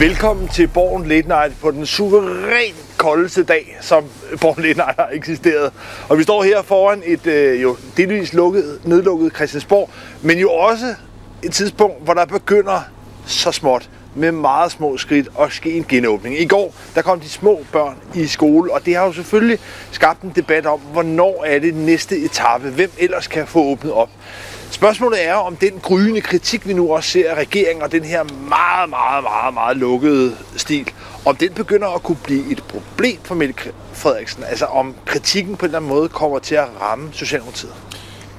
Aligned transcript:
Velkommen 0.00 0.48
til 0.48 0.66
Born 0.68 1.06
Late 1.06 1.28
Night 1.28 1.60
på 1.60 1.70
den 1.70 1.86
suveræn 1.86 2.74
koldeste 2.96 3.42
dag, 3.44 3.76
som 3.80 4.04
Born 4.40 4.62
Late 4.62 4.78
Night 4.78 4.96
har 4.96 5.08
eksisteret. 5.12 5.72
Og 6.08 6.18
vi 6.18 6.22
står 6.22 6.42
her 6.42 6.62
foran 6.62 7.02
et 7.06 7.26
øh, 7.26 7.62
jo 7.62 7.76
delvis 7.96 8.32
lukket, 8.32 8.80
nedlukket 8.84 9.34
Christiansborg, 9.34 9.90
men 10.22 10.38
jo 10.38 10.50
også 10.50 10.94
et 11.42 11.52
tidspunkt, 11.52 12.04
hvor 12.04 12.14
der 12.14 12.24
begynder 12.24 12.80
så 13.26 13.52
småt 13.52 13.90
med 14.14 14.32
meget 14.32 14.72
små 14.72 14.96
skridt 14.96 15.28
at 15.40 15.52
ske 15.52 15.72
en 15.72 15.84
genåbning. 15.88 16.40
I 16.40 16.46
går 16.46 16.74
der 16.94 17.02
kom 17.02 17.20
de 17.20 17.28
små 17.28 17.60
børn 17.72 17.96
i 18.14 18.26
skole, 18.26 18.72
og 18.72 18.86
det 18.86 18.96
har 18.96 19.06
jo 19.06 19.12
selvfølgelig 19.12 19.58
skabt 19.90 20.22
en 20.22 20.32
debat 20.36 20.66
om, 20.66 20.80
hvornår 20.80 21.44
er 21.44 21.58
det 21.58 21.74
næste 21.74 22.16
etape, 22.18 22.70
hvem 22.70 22.90
ellers 22.98 23.26
kan 23.26 23.46
få 23.46 23.64
åbnet 23.64 23.92
op. 23.92 24.10
Spørgsmålet 24.70 25.26
er, 25.26 25.34
om 25.34 25.56
den 25.56 25.80
gryende 25.82 26.20
kritik, 26.20 26.68
vi 26.68 26.72
nu 26.72 26.92
også 26.92 27.10
ser 27.10 27.30
af 27.30 27.34
regeringen, 27.34 27.82
og 27.82 27.92
den 27.92 28.04
her 28.04 28.24
meget, 28.24 28.90
meget, 28.90 29.22
meget, 29.22 29.54
meget 29.54 29.76
lukkede 29.76 30.36
stil, 30.56 30.90
om 31.26 31.36
den 31.36 31.54
begynder 31.54 31.88
at 31.88 32.02
kunne 32.02 32.18
blive 32.24 32.52
et 32.52 32.62
problem 32.68 33.18
for 33.24 33.34
Mette 33.34 33.54
Frederiksen. 33.92 34.44
Altså 34.44 34.64
om 34.64 34.94
kritikken 35.04 35.56
på 35.56 35.66
en 35.66 35.68
eller 35.68 35.78
anden 35.78 35.88
måde 35.88 36.08
kommer 36.08 36.38
til 36.38 36.54
at 36.54 36.68
ramme 36.80 37.08
Socialdemokratiet. 37.12 37.74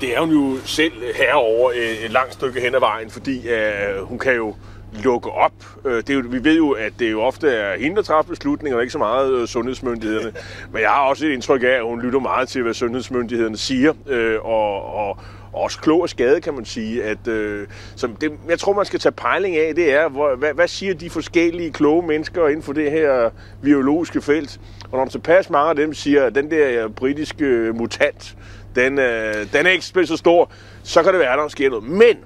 Det 0.02 0.16
er 0.16 0.20
hun 0.20 0.31
jo 0.31 0.58
selv 0.66 0.94
herover 1.16 1.72
et 2.05 2.12
langt 2.12 2.34
stykke 2.34 2.61
hen 2.61 2.75
ad 2.75 2.80
vejen, 2.80 3.09
fordi 3.09 3.38
uh, 3.38 4.08
hun 4.08 4.20
kan 4.20 4.36
jo 4.36 4.55
lukke 4.94 5.31
op. 5.31 5.53
Øh, 5.86 5.98
det 5.98 6.09
er 6.09 6.13
jo, 6.13 6.23
vi 6.30 6.44
ved 6.44 6.58
jo, 6.58 6.72
at 6.72 6.94
det 7.00 7.11
jo 7.11 7.22
ofte 7.22 7.50
er 7.50 7.80
hende, 7.80 7.95
der 7.95 8.02
træffer 8.02 8.30
beslutninger, 8.30 8.77
og 8.77 8.84
ikke 8.84 8.91
så 8.91 8.98
meget 8.98 9.34
øh, 9.34 9.48
sundhedsmyndighederne. 9.48 10.34
Men 10.73 10.81
jeg 10.81 10.89
har 10.89 11.02
også 11.02 11.25
et 11.25 11.31
indtryk 11.31 11.63
af, 11.63 11.67
at 11.67 11.84
hun 11.84 12.02
lytter 12.02 12.20
meget 12.20 12.48
til, 12.48 12.63
hvad 12.63 12.73
sundhedsmyndighederne 12.73 13.58
siger, 13.58 13.94
øh, 14.08 14.45
og, 14.45 14.95
og, 14.95 15.17
også 15.53 15.79
klog 15.79 16.01
og 16.01 16.09
skade, 16.09 16.41
kan 16.41 16.53
man 16.53 16.65
sige. 16.65 17.03
At, 17.03 17.27
øh, 17.27 17.67
som 17.95 18.16
det, 18.16 18.31
jeg 18.49 18.59
tror, 18.59 18.73
man 18.73 18.85
skal 18.85 18.99
tage 18.99 19.11
pejling 19.11 19.55
af, 19.55 19.75
det 19.75 19.93
er, 19.93 20.09
hvor, 20.09 20.35
hvad, 20.35 20.53
hvad 20.53 20.67
siger 20.67 20.93
de 20.93 21.09
forskellige 21.09 21.71
kloge 21.71 22.08
mennesker 22.08 22.47
inden 22.47 22.63
for 22.63 22.73
det 22.73 22.91
her 22.91 23.30
biologiske 23.61 24.21
felt? 24.21 24.59
Og 24.91 24.97
når 24.97 25.05
tilpas 25.05 25.49
mange 25.49 25.69
af 25.69 25.75
dem 25.75 25.93
siger, 25.93 26.25
at 26.25 26.35
den 26.35 26.52
der 26.52 26.85
øh, 26.85 26.89
britiske 26.91 27.45
øh, 27.45 27.75
mutant, 27.75 28.38
den, 28.75 28.99
øh, 28.99 29.33
den 29.53 29.66
er 29.66 29.69
ikke 29.69 29.85
så 29.85 30.17
stor, 30.17 30.52
så 30.83 31.03
kan 31.03 31.11
det 31.11 31.19
være, 31.19 31.33
at 31.33 31.38
der 31.38 31.47
sker 31.47 31.69
noget. 31.69 31.83
Men 31.83 32.17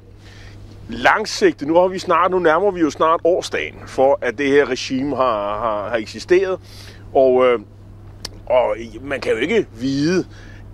langsigtet, 0.90 1.68
nu 1.68 1.76
har 1.76 1.88
vi 1.88 2.00
snart, 2.00 2.32
nu 2.32 2.40
nærmer 2.40 2.72
vi 2.72 2.80
jo 2.80 2.90
snart 2.90 3.20
årsdagen 3.24 3.76
for, 3.86 4.20
at 4.22 4.38
det 4.38 4.48
her 4.48 4.70
regime 4.70 5.16
har, 5.16 5.60
har, 5.60 5.90
har 5.90 5.98
eksisteret. 5.98 6.60
Og, 7.14 7.46
øh, 7.46 7.60
og 8.46 8.76
man 9.02 9.22
kan 9.22 9.32
jo 9.32 9.38
ikke 9.38 9.66
vide, 9.80 10.26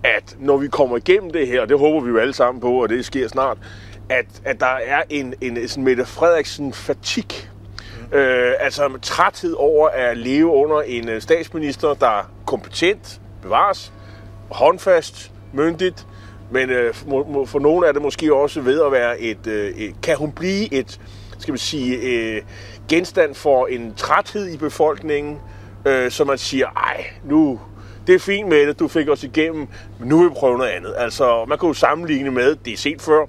at 0.04 0.36
når 0.40 0.56
vi 0.56 0.68
kommer 0.68 0.96
igennem 0.96 1.30
det 1.30 1.46
her, 1.46 1.60
og 1.60 1.68
det 1.68 1.78
håber 1.78 2.00
vi 2.00 2.10
jo 2.10 2.18
alle 2.18 2.34
sammen 2.34 2.60
på, 2.60 2.82
og 2.82 2.88
det 2.88 3.04
sker 3.04 3.28
snart, 3.28 3.58
at, 4.08 4.26
at 4.44 4.60
der 4.60 4.66
er 4.66 5.02
en, 5.10 5.34
en 5.40 5.68
sådan 5.68 5.84
Mette 5.84 6.04
Frederiksen 6.04 6.72
fatik. 6.72 7.50
Mm. 8.10 8.16
Øh, 8.16 8.54
altså 8.60 8.98
træthed 9.02 9.54
over 9.58 9.88
at 9.88 10.16
leve 10.16 10.46
under 10.46 10.80
en 10.80 11.08
øh, 11.08 11.22
statsminister, 11.22 11.94
der 11.94 12.18
er 12.18 12.30
kompetent, 12.46 13.20
bevares, 13.42 13.92
håndfast, 14.50 15.32
myndigt, 15.52 16.06
men 16.50 16.70
øh, 16.70 16.94
for, 16.94 17.44
for 17.44 17.58
nogen 17.58 17.84
er 17.84 17.92
det 17.92 18.02
måske 18.02 18.34
også 18.34 18.60
ved 18.60 18.82
at 18.82 18.92
være 18.92 19.20
et, 19.20 19.46
øh, 19.46 19.70
et 19.70 19.94
kan 20.02 20.16
hun 20.16 20.32
blive 20.32 20.74
et, 20.74 21.00
skal 21.38 21.52
man 21.52 21.58
sige, 21.58 21.96
øh, 21.96 22.42
genstand 22.88 23.34
for 23.34 23.66
en 23.66 23.94
træthed 23.94 24.48
i 24.48 24.56
befolkningen, 24.56 25.38
øh, 25.86 26.10
så 26.10 26.24
man 26.24 26.38
siger, 26.38 26.66
ej, 26.66 27.06
nu, 27.24 27.60
det 28.06 28.14
er 28.14 28.18
fint 28.18 28.48
med 28.48 28.66
det, 28.66 28.78
du 28.78 28.88
fik 28.88 29.08
os 29.08 29.24
igennem, 29.24 29.66
men 29.98 30.08
nu 30.08 30.18
vil 30.18 30.28
vi 30.28 30.34
prøve 30.34 30.58
noget 30.58 30.70
andet. 30.70 30.94
Altså, 30.96 31.44
man 31.48 31.58
kan 31.58 31.66
jo 31.66 31.74
sammenligne 31.74 32.30
med, 32.30 32.56
det 32.64 32.72
er 32.72 32.76
set 32.76 33.02
før, 33.02 33.26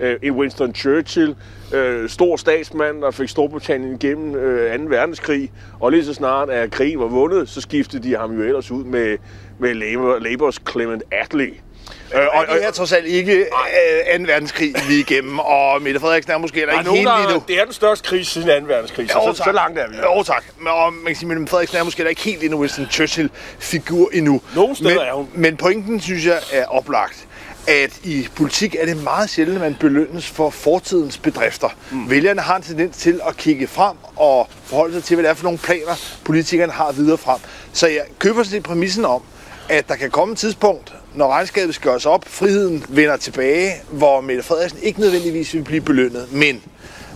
øh, 0.00 0.16
en 0.22 0.32
Winston 0.32 0.74
Churchill, 0.74 1.36
øh, 1.74 2.08
stor 2.08 2.36
statsmand, 2.36 3.02
der 3.02 3.10
fik 3.10 3.28
Storbritannien 3.28 3.94
igennem 3.94 4.34
øh, 4.34 4.78
2. 4.78 4.84
verdenskrig, 4.88 5.52
og 5.80 5.90
lige 5.90 6.04
så 6.04 6.14
snart 6.14 6.50
at 6.50 6.70
krigen 6.70 7.00
var 7.00 7.06
vundet, 7.06 7.48
så 7.48 7.60
skiftede 7.60 8.02
de 8.02 8.16
ham 8.16 8.32
jo 8.32 8.42
ellers 8.42 8.70
ud 8.70 8.84
med, 8.84 9.18
med 9.58 9.74
Labour, 9.74 10.18
Labours 10.18 10.60
Clement 10.70 11.02
Attlee. 11.10 11.54
Øh, 12.14 12.20
og, 12.20 12.44
og, 12.48 12.56
det 12.56 12.66
er 12.66 12.70
trods 12.70 12.92
alt 12.92 13.06
ikke 13.06 13.32
øh, 13.32 14.18
2. 14.18 14.24
verdenskrig 14.26 14.74
lige 14.88 15.00
igennem, 15.00 15.38
og 15.38 15.82
Mette 15.82 16.00
Frederiksen 16.00 16.32
er 16.32 16.38
måske 16.38 16.58
heller 16.58 16.78
ikke 16.78 16.90
helt 16.90 17.08
lige 17.18 17.34
nu. 17.34 17.42
Det 17.48 17.60
er 17.60 17.64
den 17.64 17.72
største 17.72 18.08
krise 18.08 18.30
siden 18.30 18.62
2. 18.62 18.66
verdenskrig, 18.66 19.10
så, 19.10 19.32
så, 19.36 19.42
så 19.44 19.52
langt 19.52 19.78
er 19.78 19.88
vi. 19.88 19.96
Jo 19.96 20.22
tak, 20.22 20.44
men, 20.58 20.68
og 20.68 20.92
man 20.92 21.06
kan 21.06 21.16
sige, 21.16 21.28
Mette 21.28 21.46
Frederiksen 21.46 21.78
er 21.78 21.84
måske 21.84 21.98
heller 21.98 22.10
ikke 22.10 22.22
helt 22.22 22.42
endnu 22.42 22.60
Winston 22.60 22.86
Churchill-figur 22.90 24.10
endnu. 24.12 24.40
Nogle 24.54 24.76
steder 24.76 24.90
men, 24.90 25.06
er 25.08 25.12
hun. 25.12 25.28
Men 25.34 25.56
pointen, 25.56 26.00
synes 26.00 26.26
jeg, 26.26 26.38
er 26.52 26.64
oplagt 26.64 27.26
at 27.68 28.00
i 28.04 28.28
politik 28.36 28.76
er 28.80 28.86
det 28.86 29.02
meget 29.02 29.30
sjældent, 29.30 29.56
at 29.56 29.62
man 29.62 29.76
belønnes 29.80 30.26
for 30.26 30.50
fortidens 30.50 31.18
bedrifter. 31.18 31.68
Mm. 31.90 32.10
Vælgerne 32.10 32.40
har 32.40 32.56
en 32.56 32.62
tendens 32.62 32.96
til 32.96 33.20
at 33.28 33.36
kigge 33.36 33.66
frem 33.66 33.96
og 34.16 34.48
forholde 34.64 34.94
sig 34.94 35.04
til, 35.04 35.14
hvad 35.14 35.24
det 35.24 35.30
er 35.30 35.34
for 35.34 35.44
nogle 35.44 35.58
planer, 35.58 36.18
politikerne 36.24 36.72
har 36.72 36.92
videre 36.92 37.18
frem. 37.18 37.38
Så 37.72 37.86
jeg 37.86 38.02
køber 38.18 38.42
sådan 38.42 38.62
præmissen 38.62 39.04
om, 39.04 39.22
at 39.68 39.88
der 39.88 39.96
kan 39.96 40.10
komme 40.10 40.32
et 40.32 40.38
tidspunkt, 40.38 40.94
når 41.16 41.28
regnskabet 41.28 41.74
skal 41.74 41.90
gøres 41.90 42.06
op, 42.06 42.24
friheden 42.28 42.84
vender 42.88 43.16
tilbage, 43.16 43.72
hvor 43.90 44.20
Mette 44.20 44.42
Frederiksen 44.42 44.78
ikke 44.82 45.00
nødvendigvis 45.00 45.54
vil 45.54 45.62
blive 45.62 45.80
belønnet. 45.80 46.32
Men 46.32 46.62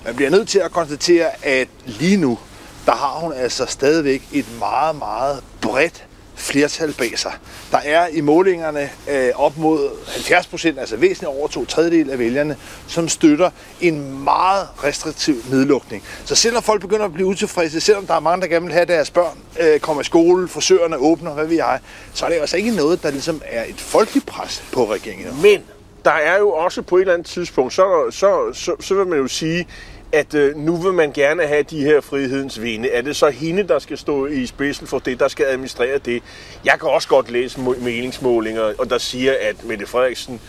man 0.04 0.16
bliver 0.16 0.30
nødt 0.30 0.48
til 0.48 0.58
at 0.58 0.70
konstatere, 0.70 1.46
at 1.46 1.68
lige 1.84 2.16
nu, 2.16 2.38
der 2.86 2.92
har 2.92 3.18
hun 3.18 3.32
altså 3.32 3.66
stadigvæk 3.66 4.22
et 4.32 4.46
meget, 4.58 4.96
meget 4.96 5.42
bredt 5.60 6.06
flertal 6.40 6.92
bag 6.92 7.18
sig. 7.18 7.32
Der 7.70 7.78
er 7.78 8.06
i 8.06 8.20
målingerne 8.20 8.90
øh, 9.10 9.30
op 9.34 9.56
mod 9.56 9.90
70 10.06 10.46
procent, 10.46 10.78
altså 10.78 10.96
væsentligt 10.96 11.38
over 11.38 11.48
to 11.48 11.64
tredjedel 11.64 12.10
af 12.10 12.18
vælgerne, 12.18 12.56
som 12.86 13.08
støtter 13.08 13.50
en 13.80 14.24
meget 14.24 14.68
restriktiv 14.84 15.36
nedlukning. 15.50 16.02
Så 16.24 16.34
selvom 16.34 16.62
folk 16.62 16.80
begynder 16.80 17.04
at 17.04 17.12
blive 17.12 17.26
utilfredse, 17.26 17.80
selvom 17.80 18.06
der 18.06 18.14
er 18.14 18.20
mange, 18.20 18.42
der 18.42 18.48
gerne 18.48 18.64
vil 18.64 18.74
have 18.74 18.86
deres 18.86 19.10
børn 19.10 19.38
øh, 19.60 19.80
kommer 19.80 20.00
i 20.00 20.04
skole, 20.04 20.48
forsøgerne 20.48 20.96
åbner, 20.96 21.30
hvad 21.30 21.46
vi 21.46 21.56
jeg, 21.56 21.78
så 22.14 22.24
er 22.24 22.30
det 22.30 22.36
altså 22.36 22.56
ikke 22.56 22.70
noget, 22.70 23.02
der 23.02 23.10
ligesom 23.10 23.42
er 23.44 23.64
et 23.64 23.80
folkeligt 23.80 24.26
pres 24.26 24.62
på 24.72 24.92
regeringen. 24.92 25.42
Men 25.42 25.62
der 26.04 26.10
er 26.10 26.38
jo 26.38 26.50
også 26.50 26.82
på 26.82 26.96
et 26.96 27.00
eller 27.00 27.14
andet 27.14 27.26
tidspunkt, 27.26 27.72
så, 27.72 28.10
så, 28.10 28.52
så, 28.52 28.74
så 28.80 28.94
vil 28.94 29.06
man 29.06 29.18
jo 29.18 29.28
sige, 29.28 29.66
at 30.12 30.34
øh, 30.34 30.56
nu 30.56 30.76
vil 30.76 30.92
man 30.92 31.12
gerne 31.12 31.46
have 31.46 31.62
de 31.62 31.84
her 31.84 32.00
frihedens 32.00 32.62
vinde. 32.62 32.90
Er 32.90 33.02
det 33.02 33.16
så 33.16 33.30
hende, 33.30 33.62
der 33.62 33.78
skal 33.78 33.98
stå 33.98 34.26
i 34.26 34.46
spidsen 34.46 34.86
for 34.86 34.98
det, 34.98 35.20
der 35.20 35.28
skal 35.28 35.46
administrere 35.46 35.98
det? 35.98 36.22
Jeg 36.64 36.80
kan 36.80 36.88
også 36.88 37.08
godt 37.08 37.30
læse 37.30 37.60
meningsmålinger, 37.60 38.72
og 38.78 38.90
der 38.90 38.98
siger, 38.98 39.34
at 39.40 39.64
Mette 39.64 39.86
Frederiksen 39.86 40.40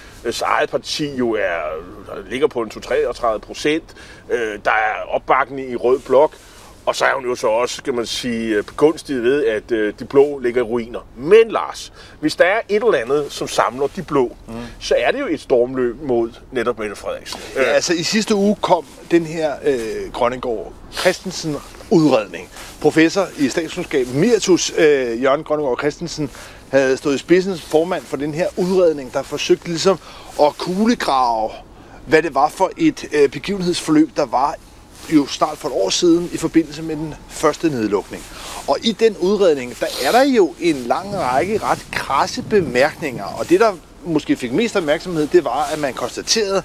eget 0.41 0.69
parti 0.69 1.15
jo 1.15 1.31
er, 1.31 1.59
øh, 2.17 2.29
ligger 2.29 2.47
på 2.47 2.61
en 2.61 2.71
2-33 2.71 3.37
procent. 3.37 3.95
Øh, 4.29 4.59
der 4.65 4.71
er 4.71 5.03
opbakning 5.07 5.71
i 5.71 5.75
rød 5.75 5.99
blok. 5.99 6.35
Og 6.85 6.95
så 6.95 7.05
er 7.05 7.15
hun 7.15 7.25
jo 7.25 7.35
så 7.35 7.47
også, 7.47 7.75
skal 7.75 7.93
man 7.93 8.05
sige, 8.05 8.55
øh, 8.55 8.63
begunstiget 8.63 9.23
ved, 9.23 9.45
at 9.45 9.71
øh, 9.71 9.93
de 9.99 10.05
blå 10.05 10.39
ligger 10.39 10.61
i 10.61 10.63
ruiner. 10.63 10.99
Men 11.17 11.51
Lars, 11.51 11.93
hvis 12.19 12.35
der 12.35 12.45
er 12.45 12.61
et 12.69 12.83
eller 12.83 12.97
andet, 12.97 13.25
som 13.29 13.47
samler 13.47 13.87
de 13.87 14.03
blå, 14.03 14.35
mm. 14.47 14.53
så 14.79 14.95
er 14.97 15.11
det 15.11 15.19
jo 15.19 15.27
et 15.27 15.41
stormløb 15.41 16.01
mod 16.01 16.31
netop 16.51 16.79
Mette 16.79 16.95
Frederiksen. 16.95 17.39
Ja, 17.55 17.61
altså 17.61 17.93
i 17.93 18.03
sidste 18.03 18.35
uge 18.35 18.55
kom 18.61 18.85
den 19.11 19.25
her 19.25 19.53
øh, 19.65 20.11
Grønnegård 20.13 20.73
Christensen 20.99 21.55
udredning. 21.89 22.49
Professor 22.81 23.27
i 23.37 23.49
statskundskab 23.49 24.07
Miritus 24.07 24.73
øh, 24.77 25.23
Jørgen 25.23 25.43
Grønnegård 25.43 25.79
Christensen 25.79 26.29
havde 26.71 26.97
stået 26.97 27.15
i 27.15 27.17
spidsen 27.17 27.57
formand 27.57 28.03
for 28.03 28.17
den 28.17 28.33
her 28.33 28.47
udredning, 28.57 29.13
der 29.13 29.23
forsøgte 29.23 29.67
ligesom 29.67 29.99
at 30.41 30.57
kuglegrave, 30.57 31.49
hvad 32.05 32.23
det 32.23 32.35
var 32.35 32.49
for 32.49 32.71
et 32.77 33.05
øh, 33.13 33.29
begivenhedsforløb, 33.29 34.09
der 34.15 34.25
var 34.25 34.55
jo 35.09 35.27
snart 35.27 35.57
for 35.57 35.67
et 35.67 35.73
år 35.73 35.89
siden 35.89 36.29
i 36.33 36.37
forbindelse 36.37 36.81
med 36.81 36.95
den 36.95 37.13
første 37.29 37.69
nedlukning. 37.69 38.23
Og 38.67 38.77
i 38.83 38.91
den 38.91 39.17
udredning, 39.17 39.79
der 39.79 39.85
er 40.03 40.11
der 40.11 40.23
jo 40.23 40.53
en 40.59 40.75
lang 40.75 41.15
række 41.15 41.57
ret 41.63 41.85
krasse 41.91 42.43
bemærkninger, 42.49 43.23
og 43.23 43.49
det 43.49 43.59
der 43.59 43.73
måske 44.05 44.35
fik 44.35 44.51
mest 44.51 44.75
opmærksomhed, 44.75 45.27
det 45.27 45.43
var, 45.43 45.69
at 45.73 45.79
man 45.79 45.93
konstaterede, 45.93 46.63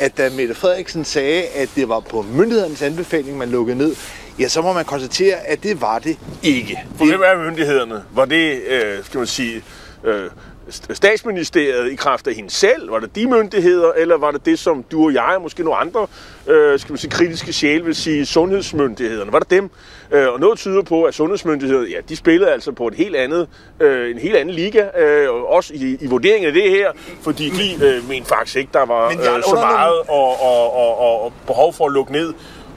at 0.00 0.18
da 0.18 0.30
Mette 0.30 0.54
Frederiksen 0.54 1.04
sagde, 1.04 1.42
at 1.42 1.68
det 1.76 1.88
var 1.88 2.00
på 2.00 2.22
myndighedernes 2.22 2.82
anbefaling, 2.82 3.38
man 3.38 3.48
lukkede 3.48 3.78
ned, 3.78 3.96
ja, 4.38 4.48
så 4.48 4.62
må 4.62 4.72
man 4.72 4.84
konstatere, 4.84 5.36
at 5.36 5.62
det 5.62 5.80
var 5.80 5.98
det 5.98 6.18
ikke. 6.42 6.78
For 6.98 7.06
hvem 7.06 7.20
er 7.20 7.50
myndighederne? 7.50 8.02
Var 8.14 8.24
det, 8.24 8.62
øh, 8.62 9.04
skal 9.04 9.18
man 9.18 9.26
sige, 9.26 9.62
øh, 10.04 10.30
statsministeriet 10.70 11.92
i 11.92 11.94
kraft 11.94 12.26
af 12.26 12.34
hende 12.34 12.50
selv? 12.50 12.90
Var 12.90 12.98
det 12.98 13.16
de 13.16 13.26
myndigheder, 13.26 13.92
eller 13.92 14.16
var 14.16 14.30
det 14.30 14.46
det, 14.46 14.58
som 14.58 14.82
du 14.82 15.04
og 15.04 15.14
jeg, 15.14 15.32
og 15.36 15.42
måske 15.42 15.62
nogle 15.62 15.78
andre 15.78 16.06
øh, 16.46 16.78
skal 16.78 16.92
man 16.92 16.98
sige, 16.98 17.10
kritiske 17.10 17.52
sjæle 17.52 17.84
vil 17.84 17.94
sige 17.94 18.26
sundhedsmyndighederne? 18.26 19.32
Var 19.32 19.38
det 19.38 19.50
dem? 19.50 19.70
Øh, 20.10 20.28
og 20.28 20.40
noget 20.40 20.58
tyder 20.58 20.82
på, 20.82 21.02
at 21.02 21.14
sundhedsmyndighederne, 21.14 21.88
ja, 21.88 21.96
de 22.08 22.16
spillede 22.16 22.52
altså 22.52 22.72
på 22.72 22.86
et 22.86 22.94
helt 22.94 23.16
andet, 23.16 23.48
øh, 23.80 24.10
en 24.10 24.18
helt 24.18 24.36
anden 24.36 24.54
liga, 24.54 25.00
øh, 25.00 25.32
også 25.32 25.74
i, 25.74 25.96
i 26.00 26.06
vurderingen 26.06 26.46
af 26.46 26.52
det 26.52 26.70
her, 26.70 26.92
fordi 27.22 27.50
de 27.50 27.86
øh, 27.86 28.08
mente 28.08 28.28
faktisk 28.28 28.56
ikke, 28.56 28.70
der 28.72 28.86
var 28.86 29.06
øh, 29.08 29.42
så 29.42 29.54
meget 29.54 29.98
og, 30.08 30.42
og, 30.42 30.76
og, 30.76 31.24
og 31.24 31.32
behov 31.46 31.72
for 31.72 31.86
at 31.86 31.92
lukke 31.92 32.12
ned. 32.12 32.32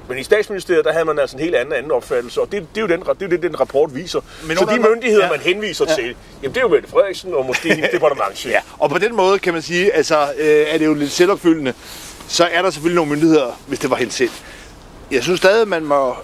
Men 0.09 0.17
i 0.17 0.23
statsministeriet, 0.23 0.85
der 0.85 0.91
havde 0.91 1.05
man 1.05 1.19
altså 1.19 1.37
en 1.37 1.43
helt 1.43 1.55
anden, 1.55 1.73
anden 1.73 1.91
opfattelse, 1.91 2.41
og 2.41 2.51
det, 2.51 2.67
det, 2.75 2.81
er 2.81 2.81
jo 2.81 2.87
den, 2.87 2.99
det 2.99 3.09
er 3.09 3.13
jo 3.21 3.27
det, 3.27 3.43
den 3.43 3.59
rapport 3.59 3.95
viser. 3.95 4.21
Men 4.47 4.57
så 4.57 4.65
de 4.65 4.89
myndigheder, 4.89 5.25
ja. 5.25 5.31
man 5.31 5.39
henviser 5.39 5.85
ja. 5.89 5.95
til, 5.95 6.15
jamen 6.43 6.53
det 6.53 6.57
er 6.57 6.61
jo 6.61 6.67
Mette 6.67 6.89
Frederiksen 6.89 7.33
og 7.33 7.45
måske 7.45 7.69
departementchef. 7.93 8.51
ja, 8.51 8.59
og 8.79 8.89
på 8.89 8.97
den 8.97 9.15
måde 9.15 9.39
kan 9.39 9.53
man 9.53 9.61
sige, 9.61 9.93
altså 9.93 10.17
øh, 10.37 10.65
er 10.67 10.77
det 10.77 10.85
jo 10.85 10.93
lidt 10.93 11.11
selvopfyldende, 11.11 11.73
så 12.27 12.45
er 12.51 12.61
der 12.61 12.69
selvfølgelig 12.69 12.95
nogle 12.95 13.11
myndigheder, 13.11 13.61
hvis 13.67 13.79
det 13.79 13.89
var 13.89 14.05
selv. 14.09 14.29
Jeg 15.11 15.23
synes 15.23 15.39
stadig, 15.39 15.67
man 15.67 15.83
må 15.83 16.15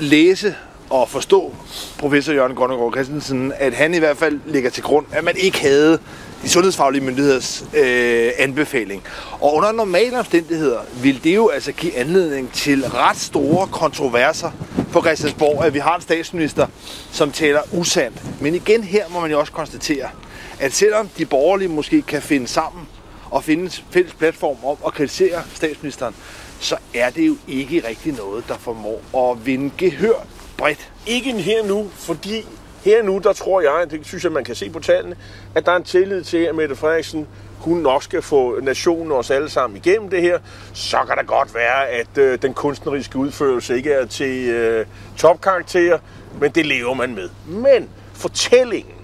læse 0.00 0.54
og 0.90 1.08
forstå 1.08 1.54
professor 1.98 2.32
Jørgen 2.32 2.56
Grønnegård 2.56 2.92
Christensen, 2.92 3.52
at 3.56 3.74
han 3.74 3.94
i 3.94 3.98
hvert 3.98 4.16
fald 4.16 4.40
lægger 4.46 4.70
til 4.70 4.82
grund, 4.82 5.06
at 5.12 5.24
man 5.24 5.36
ikke 5.36 5.60
havde 5.60 5.98
de 6.44 6.48
sundhedsfaglige 6.48 7.04
myndigheders 7.04 7.64
øh, 7.74 8.30
anbefaling. 8.38 9.02
Og 9.40 9.54
under 9.54 9.72
normale 9.72 10.18
omstændigheder 10.18 10.78
vil 11.02 11.24
det 11.24 11.34
jo 11.34 11.48
altså 11.48 11.72
give 11.72 11.96
anledning 11.96 12.52
til 12.52 12.84
ret 12.88 13.16
store 13.16 13.66
kontroverser 13.66 14.50
på 14.92 15.00
Christiansborg, 15.00 15.64
at 15.64 15.74
vi 15.74 15.78
har 15.78 15.96
en 15.96 16.02
statsminister, 16.02 16.66
som 17.12 17.32
taler 17.32 17.60
usandt. 17.72 18.22
Men 18.40 18.54
igen 18.54 18.84
her 18.84 19.04
må 19.10 19.20
man 19.20 19.30
jo 19.30 19.40
også 19.40 19.52
konstatere, 19.52 20.08
at 20.60 20.72
selvom 20.72 21.08
de 21.18 21.26
borgerlige 21.26 21.68
måske 21.68 22.02
kan 22.02 22.22
finde 22.22 22.48
sammen 22.48 22.88
og 23.30 23.44
finde 23.44 23.62
en 23.62 23.70
fælles 23.90 24.14
platform 24.14 24.56
om 24.64 24.76
at 24.86 24.94
kritisere 24.94 25.42
statsministeren, 25.54 26.14
så 26.60 26.76
er 26.94 27.10
det 27.10 27.26
jo 27.26 27.36
ikke 27.48 27.88
rigtig 27.88 28.12
noget, 28.12 28.48
der 28.48 28.54
formår 28.58 29.30
at 29.30 29.46
vinde 29.46 29.70
gehør 29.78 30.26
bredt. 30.56 30.90
Ikke 31.06 31.32
her 31.32 31.66
nu, 31.66 31.86
fordi 31.94 32.46
her 32.84 33.02
nu, 33.02 33.18
der 33.18 33.32
tror 33.32 33.60
jeg, 33.60 33.90
det 33.90 34.06
synes 34.06 34.24
jeg, 34.24 34.32
man 34.32 34.44
kan 34.44 34.54
se 34.54 34.70
på 34.70 34.80
tallene, 34.80 35.16
at 35.54 35.66
der 35.66 35.72
er 35.72 35.76
en 35.76 35.84
tillid 35.84 36.22
til, 36.22 36.38
at 36.38 36.54
Mette 36.54 36.76
Frederiksen 36.76 37.28
hun 37.58 37.78
nok 37.78 38.02
skal 38.02 38.22
få 38.22 38.60
nationen 38.60 39.12
og 39.12 39.18
os 39.18 39.30
alle 39.30 39.48
sammen 39.48 39.76
igennem 39.76 40.10
det 40.10 40.22
her, 40.22 40.38
så 40.72 40.96
kan 41.08 41.18
det 41.18 41.26
godt 41.26 41.54
være, 41.54 41.88
at 41.88 42.18
øh, 42.18 42.38
den 42.42 42.54
kunstneriske 42.54 43.18
udførelse 43.18 43.76
ikke 43.76 43.92
er 43.92 44.06
til 44.06 44.48
øh, 44.48 44.86
topkarakterer, 45.16 45.98
men 46.40 46.50
det 46.50 46.66
lever 46.66 46.94
man 46.94 47.14
med. 47.14 47.28
Men 47.46 47.88
fortællingen, 48.14 48.94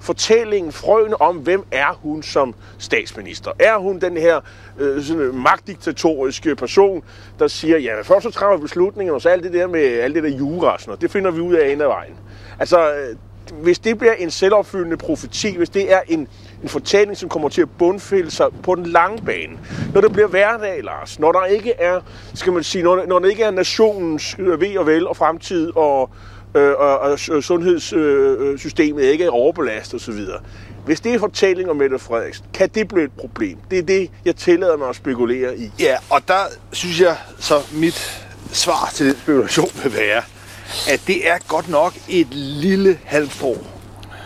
fortællingen, 0.00 0.72
frøen 0.72 1.14
om, 1.20 1.36
hvem 1.36 1.64
er 1.70 1.98
hun 2.02 2.22
som 2.22 2.54
statsminister? 2.78 3.50
Er 3.58 3.78
hun 3.78 4.00
den 4.00 4.16
her 4.16 4.40
øh, 4.78 5.02
sådan 5.02 5.22
øh, 5.22 5.34
magtdiktatoriske 5.34 6.56
person, 6.56 7.02
der 7.38 7.48
siger, 7.48 7.78
ja, 7.78 8.02
først 8.02 8.22
så 8.22 8.30
træffer 8.30 8.58
beslutninger, 8.58 9.14
og 9.14 9.20
så 9.20 9.28
alt 9.28 9.44
det 9.44 9.52
der 9.52 9.66
med 9.66 9.80
alt 9.80 10.14
det 10.14 10.22
der 10.22 10.30
jura, 10.30 10.78
sådan 10.78 10.90
noget, 10.90 11.00
det 11.00 11.10
finder 11.10 11.30
vi 11.30 11.40
ud 11.40 11.54
af 11.54 11.72
en 11.72 11.80
af 11.80 11.88
vejen. 11.88 12.14
Altså, 12.58 12.94
øh, 12.94 13.16
hvis 13.52 13.78
det 13.78 13.98
bliver 13.98 14.12
en 14.12 14.30
selvopfyldende 14.30 14.96
profeti, 14.96 15.56
hvis 15.56 15.70
det 15.70 15.92
er 15.92 16.00
en, 16.08 16.28
en 16.62 16.68
fortælling, 16.68 17.16
som 17.16 17.28
kommer 17.28 17.48
til 17.48 17.62
at 17.62 17.68
bundfælde 17.78 18.30
sig 18.30 18.46
på 18.62 18.74
den 18.74 18.86
lange 18.86 19.22
bane, 19.24 19.58
når 19.94 20.00
det 20.00 20.12
bliver 20.12 20.28
hverdag, 20.28 20.84
Lars, 20.84 21.18
når 21.18 21.32
der 21.32 21.44
ikke 21.44 21.72
er, 21.78 22.00
skal 22.34 22.52
man 22.52 22.62
sige, 22.62 22.84
når, 22.84 23.06
når 23.06 23.18
der 23.18 23.28
ikke 23.28 23.42
er 23.42 23.50
nationens 23.50 24.36
ved 24.38 24.76
og 24.76 24.86
vel 24.86 25.08
og 25.08 25.16
fremtid 25.16 25.76
og, 25.76 26.10
øh, 26.54 26.72
og, 26.78 26.98
og 26.98 27.10
øh, 27.12 27.42
sundhedssystemet 27.42 29.02
ikke 29.02 29.24
er 29.24 29.30
overbelastet 29.30 29.94
osv., 29.94 30.20
hvis 30.84 31.00
det 31.00 31.14
er 31.14 31.18
fortælling 31.18 31.70
om 31.70 31.76
Mette 31.76 31.98
Frederiksen, 31.98 32.46
kan 32.54 32.68
det 32.68 32.88
blive 32.88 33.04
et 33.04 33.12
problem? 33.18 33.58
Det 33.70 33.78
er 33.78 33.82
det, 33.82 34.10
jeg 34.24 34.36
tillader 34.36 34.76
mig 34.76 34.88
at 34.88 34.96
spekulere 34.96 35.58
i. 35.58 35.70
Ja, 35.80 35.96
og 36.10 36.20
der 36.28 36.40
synes 36.72 37.00
jeg 37.00 37.16
så 37.38 37.54
mit 37.72 38.26
svar 38.52 38.90
til 38.94 39.06
den 39.06 39.16
spekulation 39.16 39.70
vil 39.82 39.96
være, 39.96 40.22
at 40.88 41.00
det 41.06 41.28
er 41.28 41.38
godt 41.48 41.68
nok 41.68 41.94
et 42.08 42.28
lille 42.34 42.98
halmstrå 43.04 43.56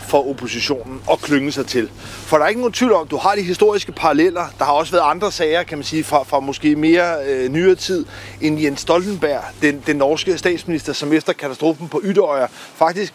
for 0.08 0.30
oppositionen 0.30 1.00
at 1.10 1.20
klynge 1.20 1.52
sig 1.52 1.66
til. 1.66 1.90
For 2.00 2.36
der 2.36 2.44
er 2.44 2.48
ikke 2.48 2.60
nogen 2.60 2.72
tvivl 2.72 2.92
om, 2.92 3.08
du 3.08 3.16
har 3.16 3.34
de 3.34 3.42
historiske 3.42 3.92
paralleller. 3.92 4.46
Der 4.58 4.64
har 4.64 4.72
også 4.72 4.92
været 4.92 5.10
andre 5.10 5.32
sager, 5.32 5.62
kan 5.62 5.78
man 5.78 5.84
sige, 5.84 6.04
fra, 6.04 6.22
fra 6.22 6.40
måske 6.40 6.76
mere 6.76 7.24
øh, 7.26 7.48
nyere 7.48 7.74
tid, 7.74 8.06
end 8.40 8.60
Jens 8.60 8.80
Stoltenberg, 8.80 9.42
den, 9.62 9.82
den 9.86 9.96
norske 9.96 10.38
statsminister, 10.38 10.92
som 10.92 11.12
efter 11.12 11.32
katastrofen 11.32 11.88
på 11.88 12.00
Ytterøjer 12.04 12.46
faktisk 12.76 13.14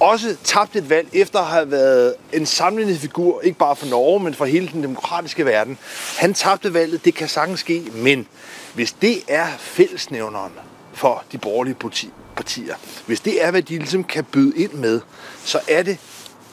også 0.00 0.36
tabt 0.44 0.76
et 0.76 0.90
valg 0.90 1.08
efter 1.12 1.38
at 1.38 1.46
have 1.46 1.70
været 1.70 2.14
en 2.32 2.46
samlende 2.46 2.96
figur, 2.96 3.40
ikke 3.40 3.58
bare 3.58 3.76
for 3.76 3.86
Norge, 3.86 4.20
men 4.20 4.34
for 4.34 4.44
hele 4.44 4.68
den 4.72 4.82
demokratiske 4.82 5.46
verden. 5.46 5.78
Han 6.18 6.34
tabte 6.34 6.74
valget, 6.74 7.04
det 7.04 7.14
kan 7.14 7.28
sagtens 7.28 7.60
ske, 7.60 7.82
men 7.94 8.26
hvis 8.74 8.92
det 8.92 9.18
er 9.28 9.46
fællesnævneren 9.58 10.52
for 10.92 11.24
de 11.32 11.38
borgerlige 11.38 11.74
politi, 11.74 12.10
partier. 12.36 12.74
Hvis 13.06 13.20
det 13.20 13.44
er, 13.44 13.50
hvad 13.50 13.62
de 13.62 13.78
ligesom 13.78 14.04
kan 14.04 14.24
byde 14.24 14.62
ind 14.62 14.72
med, 14.72 15.00
så 15.44 15.58
er 15.68 15.82
det 15.82 15.98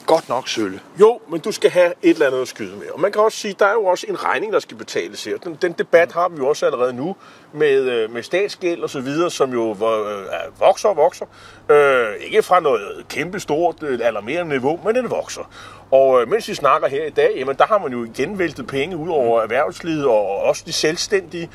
godt 0.06 0.30
nok 0.30 0.48
sølle. 0.48 0.80
Jo, 1.00 1.20
men 1.30 1.40
du 1.40 1.52
skal 1.52 1.70
have 1.70 1.94
et 2.02 2.10
eller 2.10 2.28
andet 2.28 2.42
at 2.42 2.48
skyde 2.48 2.76
med. 2.76 2.90
Og 2.94 3.00
man 3.00 3.12
kan 3.12 3.22
også 3.22 3.38
sige, 3.38 3.56
der 3.60 3.66
er 3.66 3.74
jo 3.74 3.86
også 3.86 4.06
en 4.10 4.24
regning, 4.24 4.54
der 4.54 4.60
skal 4.60 4.78
betales 4.78 5.24
her. 5.24 5.38
Den, 5.38 5.58
den 5.62 5.72
debat 5.72 6.12
har 6.12 6.30
vi 6.30 6.38
jo 6.38 6.48
også 6.48 6.66
allerede 6.66 6.94
nu 6.94 7.16
med, 7.54 7.82
øh, 7.92 8.14
med 8.14 8.24
statsgæld 8.24 8.82
og 8.82 8.90
så 8.90 9.00
videre, 9.00 9.32
som 9.32 9.54
jo 9.54 9.72
øh, 9.72 10.60
vokser 10.60 10.90
og 10.90 10.98
vokser. 10.98 11.26
Øh, 11.70 12.16
ikke 12.20 12.44
fra 12.44 12.60
noget 12.60 13.06
kæmpe 13.10 13.40
stort, 13.40 13.84
øh, 13.84 14.00
alarmerende 14.04 14.52
niveau, 14.52 14.80
men 14.86 14.96
den 14.96 15.10
vokser. 15.10 15.52
Og 15.92 16.22
øh, 16.22 16.30
mens 16.30 16.48
vi 16.48 16.54
snakker 16.54 16.88
her 16.88 17.06
i 17.06 17.10
dag, 17.10 17.34
jamen, 17.36 17.56
der 17.56 17.66
har 17.66 17.78
man 17.78 17.92
jo 17.92 18.04
igen 18.04 18.40
væltet 18.40 18.68
penge 18.68 18.98
ud 18.98 19.10
over 19.10 19.42
erhvervslivet 19.42 20.06
og 20.06 20.38
også 20.40 20.64
de 20.66 20.74
selvstændige 20.74 21.50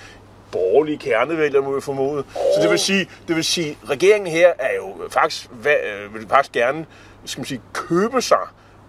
borgerlige 0.52 0.98
kernevælger, 0.98 1.62
må 1.62 1.74
vi 1.74 1.80
formode. 1.80 2.18
Oh. 2.18 2.42
Så 2.56 2.62
det 2.62 2.70
vil 2.70 2.78
sige, 2.78 3.08
det 3.28 3.36
vil 3.36 3.44
sige, 3.44 3.78
regeringen 3.88 4.32
her 4.32 4.48
er 4.58 4.74
jo 4.76 4.94
faktisk, 5.10 5.48
hvad, 5.50 5.72
øh, 5.72 6.14
vil 6.14 6.28
faktisk 6.28 6.52
gerne 6.52 6.86
skal 7.24 7.40
man 7.40 7.46
sige, 7.46 7.60
købe 7.72 8.22
sig 8.22 8.38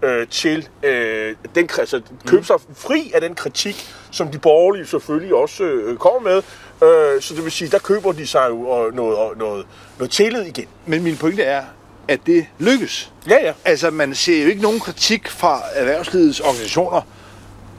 øh, 0.02 0.28
til 0.28 0.70
øh, 0.84 1.36
den, 1.56 1.70
altså, 1.80 2.02
købe 2.26 2.46
sig 2.46 2.56
fri 2.76 3.12
af 3.16 3.22
den 3.22 3.36
kritik, 3.36 3.94
som 4.12 4.28
de 4.28 4.40
borgerlige 4.40 4.86
selvfølgelig 4.86 5.36
også 5.36 5.64
øh, 5.64 5.98
kommer 5.98 6.20
med. 6.20 6.38
Øh, 6.84 7.22
så 7.22 7.36
det 7.36 7.44
vil 7.44 7.52
sige, 7.52 7.72
der 7.72 7.80
køber 7.80 8.12
de 8.12 8.28
sig 8.28 8.48
jo 8.50 8.56
noget, 8.56 8.96
noget, 8.96 9.38
noget, 9.38 9.66
noget 9.98 10.12
tillid 10.12 10.42
igen. 10.42 10.68
Men 10.86 11.04
min 11.04 11.18
pointe 11.18 11.44
er, 11.44 11.64
at 12.08 12.20
det 12.26 12.46
lykkes. 12.60 13.12
Ja, 13.30 13.46
ja. 13.46 13.54
Altså, 13.66 13.90
man 13.90 14.16
ser 14.16 14.44
jo 14.44 14.50
ikke 14.50 14.62
nogen 14.62 14.80
kritik 14.80 15.28
fra 15.28 15.62
erhvervslivets 15.74 16.40
organisationer, 16.40 17.02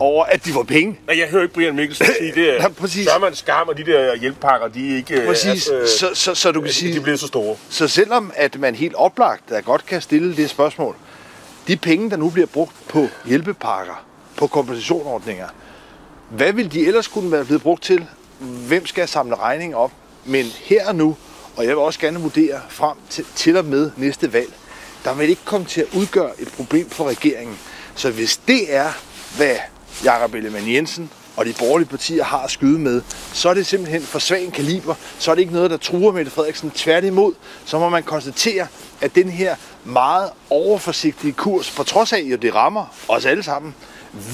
over, 0.01 0.25
at 0.25 0.45
de 0.45 0.53
får 0.53 0.63
penge. 0.63 0.99
Nej, 1.07 1.19
jeg 1.19 1.29
hører 1.29 1.43
ikke 1.43 1.55
Brian 1.55 1.77
Mikkelsen 1.77 2.07
sige 2.19 2.33
det. 2.35 2.47
Ja, 2.61 2.69
præcis. 2.69 3.07
Så 3.07 3.11
er 3.11 3.19
man 3.19 3.35
skam, 3.35 3.69
og 3.69 3.77
de 3.77 3.85
der 3.85 4.17
hjælpepakker, 4.17 4.69
de 4.69 4.93
er 4.93 4.97
ikke... 4.97 5.23
Præcis, 5.27 5.69
øh, 5.73 5.87
så, 5.87 6.11
så, 6.15 6.35
så 6.35 6.53
du 6.53 6.61
kan 6.61 6.73
sige... 6.73 6.95
De 6.95 7.01
bliver 7.01 7.17
så 7.17 7.27
store. 7.27 7.57
Så 7.71 7.89
selvom 7.89 8.33
at 8.37 8.59
man 8.59 8.75
helt 8.75 8.95
oplagt 8.95 9.49
der 9.49 9.61
godt 9.61 9.87
kan 9.87 10.01
stille 10.01 10.37
det 10.37 10.51
spørgsmål, 10.51 10.97
de 11.69 11.77
penge, 11.77 12.11
der 12.11 12.17
nu 12.17 12.31
bliver 12.31 12.47
brugt 12.47 12.73
på 12.89 13.09
hjælpepakker, 13.25 14.05
på 14.37 14.47
kompensationsordninger, 14.47 15.49
hvad 16.31 16.53
vil 16.53 16.73
de 16.73 16.87
ellers 16.87 17.09
kunne 17.09 17.33
være 17.33 17.45
blevet 17.45 17.63
brugt 17.63 17.83
til? 17.83 18.07
Hvem 18.41 18.87
skal 18.87 19.09
samle 19.09 19.35
regning 19.37 19.77
op? 19.77 19.93
Men 20.25 20.47
her 20.47 20.89
og 20.89 20.95
nu, 20.95 21.17
og 21.57 21.65
jeg 21.65 21.69
vil 21.71 21.79
også 21.79 22.01
gerne 22.01 22.21
vurdere 22.21 22.61
frem 22.69 22.97
til, 23.11 23.27
til 23.37 23.57
og 23.57 23.65
med 23.65 23.91
næste 23.97 24.33
valg, 24.33 24.53
der 25.05 25.15
vil 25.15 25.29
ikke 25.29 25.45
komme 25.45 25.67
til 25.67 25.81
at 25.81 25.87
udgøre 25.97 26.31
et 26.39 26.53
problem 26.57 26.91
for 26.91 27.09
regeringen. 27.09 27.59
Så 27.95 28.11
hvis 28.11 28.37
det 28.37 28.75
er, 28.75 28.91
hvad 29.37 29.57
Jakob 30.05 30.35
Ellemann 30.35 30.73
Jensen 30.73 31.11
og 31.37 31.47
de 31.47 31.55
borgerlige 31.59 31.89
partier 31.89 32.25
har 32.25 32.39
at 32.39 32.51
skyde 32.51 32.79
med, 32.79 33.03
så 33.33 33.49
er 33.49 33.55
det 33.55 33.67
simpelthen 33.67 34.03
for 34.03 34.19
svag 34.19 34.45
en 34.45 34.51
kaliber. 34.51 34.95
Så 35.19 35.31
er 35.31 35.35
det 35.35 35.43
ikke 35.43 35.55
noget, 35.55 35.71
der 35.71 35.77
truer 35.77 36.13
Mette 36.13 36.31
Frederiksen. 36.31 36.71
Tværtimod, 36.71 37.33
så 37.65 37.79
må 37.79 37.89
man 37.89 38.03
konstatere, 38.03 38.67
at 39.01 39.15
den 39.15 39.29
her 39.29 39.57
meget 39.85 40.31
overforsigtige 40.51 41.33
kurs, 41.33 41.71
på 41.71 41.83
trods 41.83 42.13
af, 42.13 42.31
at 42.33 42.43
det 42.43 42.55
rammer 42.55 42.95
os 43.09 43.27
alle 43.27 43.43
sammen, 43.43 43.75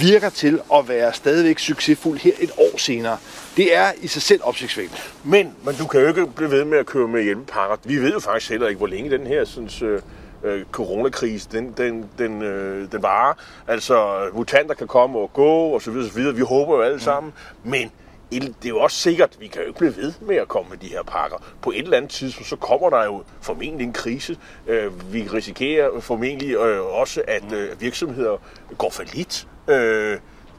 virker 0.01 0.31
til 0.31 0.61
at 0.75 0.89
være 0.89 1.13
stadigvæk 1.15 1.59
succesfuld 1.59 2.19
her 2.19 2.33
et 2.41 2.51
år 2.59 2.79
senere. 2.79 3.19
Det 3.57 3.77
er 3.77 3.93
i 4.03 4.09
sig 4.09 4.23
selv 4.23 4.41
opsigtsvækkende. 4.45 5.01
Men, 5.25 5.55
men 5.65 5.75
du 5.75 5.87
kan 5.87 6.01
jo 6.01 6.09
ikke 6.09 6.27
blive 6.27 6.51
ved 6.51 6.65
med 6.65 6.79
at 6.79 6.87
køre 6.87 7.09
med 7.09 7.23
hjælpepakker. 7.23 7.77
Vi 7.85 7.97
ved 7.97 8.13
jo 8.13 8.21
faktisk 8.21 8.51
heller 8.51 8.69
ikke, 8.69 8.79
hvor 8.79 8.87
længe 8.87 9.11
den 9.11 9.27
her 9.27 9.45
synes, 9.45 9.83
øh, 9.83 10.01
øh, 10.43 10.65
coronakrise, 10.73 11.49
den, 11.53 11.75
den, 11.77 12.11
den, 12.19 12.43
øh, 12.43 12.93
den 12.93 13.03
varer. 13.03 13.35
Altså, 13.69 14.29
mutanter 14.35 14.75
kan 14.75 14.87
komme 14.87 15.19
og 15.19 15.33
gå, 15.33 15.51
og 15.51 15.83
så 15.83 15.91
videre, 15.91 16.09
så 16.09 16.15
videre. 16.15 16.35
Vi 16.35 16.41
håber 16.41 16.77
jo 16.77 16.83
alle 16.83 17.01
sammen. 17.01 17.33
Men 17.65 17.91
det 18.31 18.65
er 18.65 18.69
jo 18.69 18.79
også 18.79 18.97
sikkert, 18.97 19.31
at 19.35 19.41
vi 19.41 19.47
kan 19.47 19.61
jo 19.61 19.67
ikke 19.67 19.79
blive 19.79 19.97
ved 19.97 20.13
med 20.21 20.37
at 20.37 20.49
komme 20.49 20.71
med 20.71 20.79
de 20.79 20.87
her 20.87 21.03
pakker. 21.03 21.37
På 21.63 21.71
et 21.71 21.79
eller 21.79 21.97
andet 21.97 22.11
tidspunkt, 22.11 22.49
så 22.49 22.57
kommer 22.57 22.91
der 22.91 23.05
jo 23.05 23.23
formentlig 23.41 23.85
en 23.85 23.93
krise. 23.93 24.39
Øh, 24.67 25.13
vi 25.13 25.29
risikerer 25.33 26.01
formentlig 26.01 26.55
øh, 26.55 26.85
også, 26.85 27.23
at 27.29 27.53
øh, 27.53 27.81
virksomheder 27.81 28.37
går 28.79 28.91
for 28.91 29.03
lidt. 29.15 29.49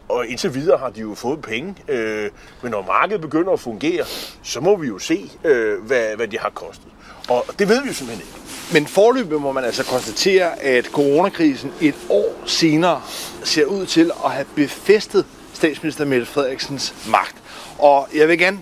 Og 0.09 0.27
indtil 0.27 0.53
videre 0.53 0.77
har 0.77 0.89
de 0.89 1.01
jo 1.01 1.13
fået 1.15 1.41
penge. 1.41 1.75
Men 2.61 2.71
når 2.71 2.81
markedet 2.81 3.21
begynder 3.21 3.51
at 3.51 3.59
fungere, 3.59 4.05
så 4.43 4.61
må 4.61 4.75
vi 4.75 4.87
jo 4.87 4.99
se, 4.99 5.31
hvad, 5.81 6.15
hvad 6.15 6.27
det 6.27 6.39
har 6.39 6.49
kostet. 6.49 6.87
Og 7.29 7.45
det 7.59 7.69
ved 7.69 7.81
vi 7.81 7.87
jo 7.87 7.93
simpelthen 7.93 8.27
ikke. 8.27 8.36
Men 8.71 8.87
forløbet 8.87 9.41
må 9.41 9.51
man 9.51 9.63
altså 9.63 9.83
konstatere, 9.83 10.63
at 10.63 10.85
coronakrisen 10.85 11.71
et 11.81 11.95
år 12.09 12.35
senere 12.45 13.01
ser 13.43 13.65
ud 13.65 13.85
til 13.85 14.11
at 14.25 14.31
have 14.31 14.45
befæstet 14.55 15.25
statsminister 15.53 16.05
Mette 16.05 16.25
Frederiksens 16.25 16.93
magt. 17.07 17.35
Og 17.77 18.07
jeg 18.15 18.27
vil 18.27 18.37
gerne 18.37 18.59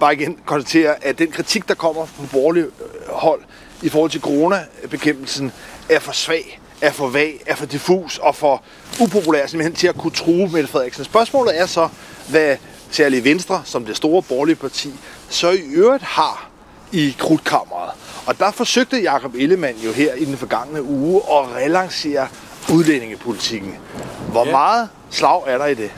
bare 0.00 0.14
igen 0.14 0.38
konstatere, 0.44 1.04
at 1.04 1.18
den 1.18 1.30
kritik, 1.30 1.68
der 1.68 1.74
kommer 1.74 2.06
fra 2.06 2.24
borgerlig 2.32 2.62
øh, 2.62 2.70
hold 3.08 3.40
i 3.82 3.88
forhold 3.88 4.10
til 4.10 4.20
coronabekæmpelsen, 4.20 5.52
er 5.90 5.98
for 5.98 6.12
svag, 6.12 6.60
er 6.80 6.92
for 6.92 7.08
vag, 7.08 7.42
er 7.46 7.54
for 7.54 7.66
diffus 7.66 8.18
og 8.18 8.36
for 8.36 8.62
upopulær 9.00 9.46
simpelthen 9.46 9.74
til 9.74 9.86
at 9.86 9.94
kunne 9.94 10.12
true 10.12 10.48
Mette 10.48 10.68
Frederiksen. 10.68 11.04
Spørgsmålet 11.04 11.60
er 11.60 11.66
så, 11.66 11.88
hvad 12.28 12.56
særligt 12.90 13.24
Venstre, 13.24 13.62
som 13.64 13.84
det 13.84 13.96
store 13.96 14.22
borgerlige 14.22 14.56
parti, 14.56 14.92
så 15.28 15.50
i 15.50 15.60
øvrigt 15.60 16.02
har 16.02 16.50
i 16.92 17.16
krudtkammeret. 17.18 17.90
Og 18.26 18.38
der 18.38 18.50
forsøgte 18.50 19.02
Jakob 19.02 19.34
Ellemann 19.34 19.78
jo 19.78 19.92
her 19.92 20.14
i 20.14 20.24
den 20.24 20.36
forgangne 20.36 20.82
uge 20.82 21.16
at 21.16 21.56
relancere 21.56 22.28
udlændingepolitikken. 22.74 23.74
Hvor 24.30 24.44
ja. 24.46 24.50
meget 24.50 24.88
slag 25.10 25.42
er 25.46 25.58
der 25.58 25.66
i 25.66 25.74
det? 25.74 25.90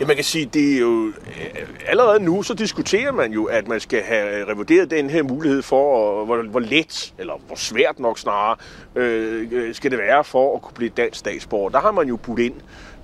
Ja, 0.00 0.06
man 0.06 0.16
kan 0.16 0.24
sige, 0.24 0.46
det 0.46 0.74
er 0.74 0.78
jo... 0.78 1.06
øh, 1.06 1.66
Allerede 1.86 2.20
nu, 2.20 2.42
så 2.42 2.54
diskuterer 2.54 3.12
man 3.12 3.32
jo, 3.32 3.44
at 3.44 3.68
man 3.68 3.80
skal 3.80 4.02
have 4.02 4.48
revurderet 4.52 4.90
den 4.90 5.10
her 5.10 5.22
mulighed 5.22 5.62
for, 5.62 5.96
og 5.96 6.24
hvor, 6.24 6.42
hvor 6.42 6.60
let, 6.60 7.12
eller 7.18 7.34
hvor 7.46 7.56
svært 7.56 7.98
nok 7.98 8.18
snarere, 8.18 8.56
øh, 8.94 9.48
øh, 9.52 9.74
skal 9.74 9.90
det 9.90 9.98
være 9.98 10.24
for 10.24 10.54
at 10.56 10.62
kunne 10.62 10.74
blive 10.74 10.90
dansk 10.96 11.18
statsborger. 11.18 11.68
Der 11.70 11.80
har 11.80 11.92
man 11.92 12.08
jo 12.08 12.16
budt 12.16 12.40
ind 12.40 12.54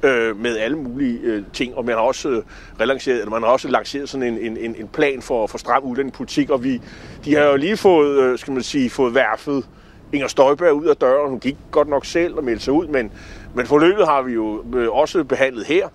øh, 0.02 0.40
med 0.40 0.56
alle 0.58 0.78
mulige 0.78 1.18
øh, 1.22 1.42
ting, 1.52 1.76
og 1.76 1.84
man 1.84 1.94
har 1.94 2.02
også 2.02 2.28
øh, 2.28 2.42
relanceret, 2.80 3.18
eller 3.18 3.30
man 3.30 3.42
har 3.42 3.48
også 3.48 3.68
lanceret 3.68 4.08
sådan 4.08 4.38
en, 4.38 4.56
en, 4.56 4.74
en, 4.78 4.88
plan 4.88 5.22
for, 5.22 5.46
for 5.46 5.58
stram 5.58 5.84
udlændingepolitik, 5.84 6.50
og 6.50 6.64
vi, 6.64 6.80
de 7.24 7.34
har 7.34 7.44
jo 7.44 7.56
lige 7.56 7.76
fået, 7.76 8.22
øh, 8.22 8.38
skal 8.38 8.52
man 8.52 8.62
sige, 8.62 8.90
fået 8.90 9.14
værfet 9.14 9.64
Inger 10.12 10.28
Støjberg 10.28 10.72
ud 10.72 10.86
af 10.86 10.96
døren. 10.96 11.30
Hun 11.30 11.40
gik 11.40 11.56
godt 11.70 11.88
nok 11.88 12.06
selv 12.06 12.34
og 12.34 12.44
meldte 12.44 12.64
sig 12.64 12.72
ud, 12.72 12.86
men, 12.86 13.12
men 13.54 13.66
forløbet 13.66 14.06
har 14.06 14.22
vi 14.22 14.32
jo 14.32 14.64
øh, 14.74 14.88
også 14.92 15.24
behandlet 15.24 15.66
her. 15.66 15.88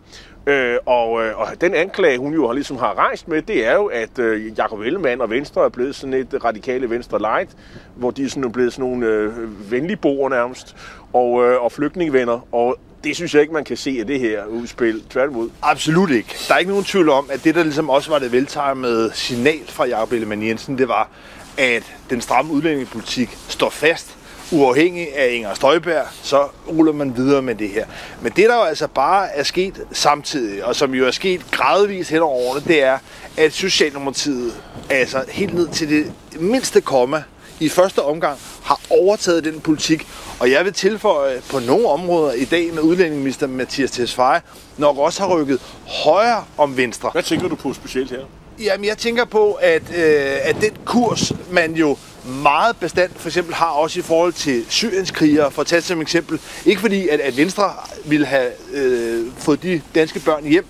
Øh, 0.47 0.77
og, 0.85 1.23
øh, 1.23 1.39
og 1.39 1.47
den 1.61 1.73
anklage, 1.73 2.17
hun 2.17 2.33
jo 2.33 2.47
har, 2.47 2.53
ligesom 2.53 2.77
har 2.77 2.97
rejst 2.97 3.27
med, 3.27 3.41
det 3.41 3.65
er 3.67 3.73
jo, 3.73 3.85
at 3.85 4.19
øh, 4.19 4.57
Jacob 4.57 4.79
Ellemann 4.79 5.21
og 5.21 5.29
Venstre 5.29 5.65
er 5.65 5.69
blevet 5.69 5.95
sådan 5.95 6.13
et 6.13 6.43
radikale 6.43 6.89
Venstre 6.89 7.19
light, 7.19 7.49
hvor 7.95 8.11
de 8.11 8.23
er 8.23 8.29
sådan 8.29 8.51
blevet 8.51 8.73
sådan 8.73 8.89
nogle 8.89 9.07
øh, 9.07 9.71
venlige 9.71 9.97
boer 9.97 10.29
nærmest, 10.29 10.75
og, 11.13 11.45
øh, 11.45 11.63
og 11.63 11.71
flygtningevenner. 11.71 12.47
Og 12.51 12.77
det 13.03 13.15
synes 13.15 13.33
jeg 13.33 13.41
ikke, 13.41 13.53
man 13.53 13.63
kan 13.63 13.77
se 13.77 13.97
af 13.99 14.07
det 14.07 14.19
her 14.19 14.45
udspil. 14.45 15.03
Tværtimod. 15.09 15.49
Absolut 15.61 16.11
ikke. 16.11 16.35
Der 16.47 16.53
er 16.53 16.57
ikke 16.57 16.71
nogen 16.71 16.85
tvivl 16.85 17.09
om, 17.09 17.29
at 17.31 17.43
det, 17.43 17.55
der 17.55 17.63
ligesom 17.63 17.89
også 17.89 18.09
var 18.09 18.19
det 18.19 18.31
veltarmede 18.31 19.11
signal 19.13 19.67
fra 19.67 19.85
Jacob 19.85 20.11
Ellemann 20.11 20.43
Jensen, 20.43 20.77
det 20.77 20.87
var, 20.87 21.09
at 21.57 21.83
den 22.09 22.21
stramme 22.21 22.53
udlændingepolitik 22.53 23.37
står 23.47 23.69
fast, 23.69 24.15
uafhængig 24.51 25.17
af 25.17 25.33
Inger 25.33 25.53
Støjberg, 25.53 26.05
så 26.23 26.47
ruller 26.69 26.93
man 26.93 27.17
videre 27.17 27.41
med 27.41 27.55
det 27.55 27.69
her. 27.69 27.85
Men 28.21 28.31
det, 28.35 28.49
der 28.49 28.55
jo 28.55 28.61
altså 28.61 28.87
bare 28.87 29.35
er 29.35 29.43
sket 29.43 29.81
samtidig, 29.91 30.65
og 30.65 30.75
som 30.75 30.93
jo 30.93 31.07
er 31.07 31.11
sket 31.11 31.51
gradvist 31.51 32.09
hen 32.09 32.21
over 32.21 32.49
årene, 32.49 32.65
det 32.67 32.83
er, 32.83 32.97
at 33.37 33.53
Socialdemokratiet, 33.53 34.53
altså 34.89 35.25
helt 35.29 35.53
ned 35.53 35.67
til 35.67 35.89
det 35.89 36.11
mindste 36.39 36.81
komma, 36.81 37.23
i 37.63 37.69
første 37.69 38.01
omgang 38.01 38.39
har 38.63 38.79
overtaget 38.89 39.43
den 39.43 39.59
politik, 39.59 40.07
og 40.39 40.51
jeg 40.51 40.65
vil 40.65 40.73
tilføje 40.73 41.41
på 41.49 41.59
nogle 41.59 41.87
områder 41.87 42.33
i 42.33 42.45
dag 42.45 42.73
med 42.73 42.81
udlændingeminister 42.81 43.47
Mathias 43.47 43.91
Tesfaye, 43.91 44.41
nok 44.77 44.97
også 44.97 45.21
har 45.23 45.35
rykket 45.35 45.59
højere 46.03 46.45
om 46.57 46.77
venstre. 46.77 47.09
Hvad 47.11 47.23
tænker 47.23 47.47
du 47.47 47.55
på 47.55 47.73
specielt 47.73 48.11
her? 48.11 48.19
Jamen, 48.59 48.85
jeg 48.85 48.97
tænker 48.97 49.25
på, 49.25 49.53
at, 49.53 49.81
øh, 49.95 50.37
at 50.41 50.55
den 50.61 50.71
kurs, 50.85 51.31
man 51.51 51.73
jo 51.75 51.97
meget 52.41 52.77
bestandt 52.77 53.19
for 53.19 53.29
eksempel 53.29 53.53
har 53.55 53.69
også 53.69 53.99
i 53.99 54.01
forhold 54.01 54.33
til 54.33 54.65
syrienskrigere, 54.69 55.51
for 55.51 55.61
at 55.61 55.67
tage 55.67 55.81
som 55.81 56.01
eksempel. 56.01 56.39
Ikke 56.65 56.81
fordi, 56.81 57.07
at, 57.07 57.19
at 57.19 57.37
Venstre 57.37 57.71
ville 58.05 58.25
have 58.25 58.51
øh, 58.73 59.25
fået 59.37 59.63
de 59.63 59.81
danske 59.95 60.19
børn 60.19 60.45
hjem, 60.45 60.65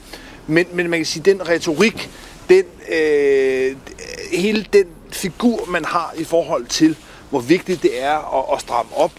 men, 0.47 0.65
men 0.73 0.89
man 0.89 1.00
kan 1.00 1.05
sige, 1.05 1.23
den 1.23 1.50
retorik, 1.50 2.09
den, 2.50 2.63
øh, 2.91 3.75
hele 4.31 4.65
den 4.73 4.85
figur, 5.13 5.65
man 5.67 5.86
har 5.86 6.13
i 6.17 6.24
forhold 6.24 6.65
til, 6.65 6.96
hvor 7.29 7.39
vigtigt 7.39 7.84
det 7.84 8.03
er 8.03 8.39
at, 8.39 8.55
at 8.55 8.62
stramme 8.62 8.98
op 8.98 9.12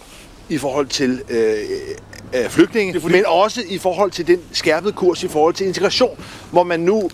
i 0.48 0.58
forhold 0.58 0.86
til 0.86 1.22
øh, 1.28 1.56
øh, 2.34 2.48
flygtninge, 2.48 3.00
fordi... 3.00 3.14
men 3.14 3.26
også 3.26 3.62
i 3.68 3.78
forhold 3.78 4.10
til 4.10 4.26
den 4.26 4.40
skærpede 4.52 4.92
kurs 4.92 5.22
i 5.22 5.28
forhold 5.28 5.54
til 5.54 5.66
integration, 5.66 6.18
hvor 6.50 6.62
man 6.62 6.80
nu 6.80 7.10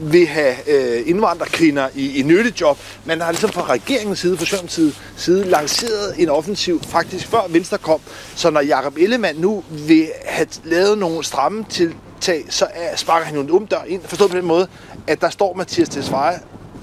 vil 0.00 0.26
have 0.26 0.54
øh, 0.66 1.08
indvandrerkvinder 1.08 1.88
i, 1.94 2.18
i 2.18 2.22
nyttejob. 2.22 2.78
Man 3.04 3.20
har 3.20 3.30
ligesom 3.30 3.50
fra 3.50 3.62
regeringens 3.62 4.18
side, 4.18 4.36
fra 4.36 4.44
Socialdemokratiets 4.44 5.00
side, 5.16 5.44
lanceret 5.44 6.14
en 6.18 6.28
offensiv 6.28 6.82
faktisk 6.82 7.26
før 7.26 7.40
Venstre 7.48 7.78
kom. 7.78 8.00
Så 8.34 8.50
når 8.50 8.60
Jakob 8.60 8.96
Ellemann 8.96 9.40
nu 9.40 9.64
vil 9.70 10.08
have 10.24 10.48
lavet 10.64 10.98
nogle 10.98 11.24
stramme 11.24 11.64
tiltag, 11.70 12.44
så 12.48 12.66
er, 12.74 12.96
sparker 12.96 13.26
han 13.26 13.34
jo 13.34 13.40
en 13.40 13.50
umdør 13.50 13.82
ind. 13.86 14.02
Forstået 14.04 14.30
på 14.30 14.36
den 14.36 14.46
måde, 14.46 14.68
at 15.06 15.20
der 15.20 15.30
står 15.30 15.54
Mathias 15.54 15.88
Tesfaye 15.88 16.38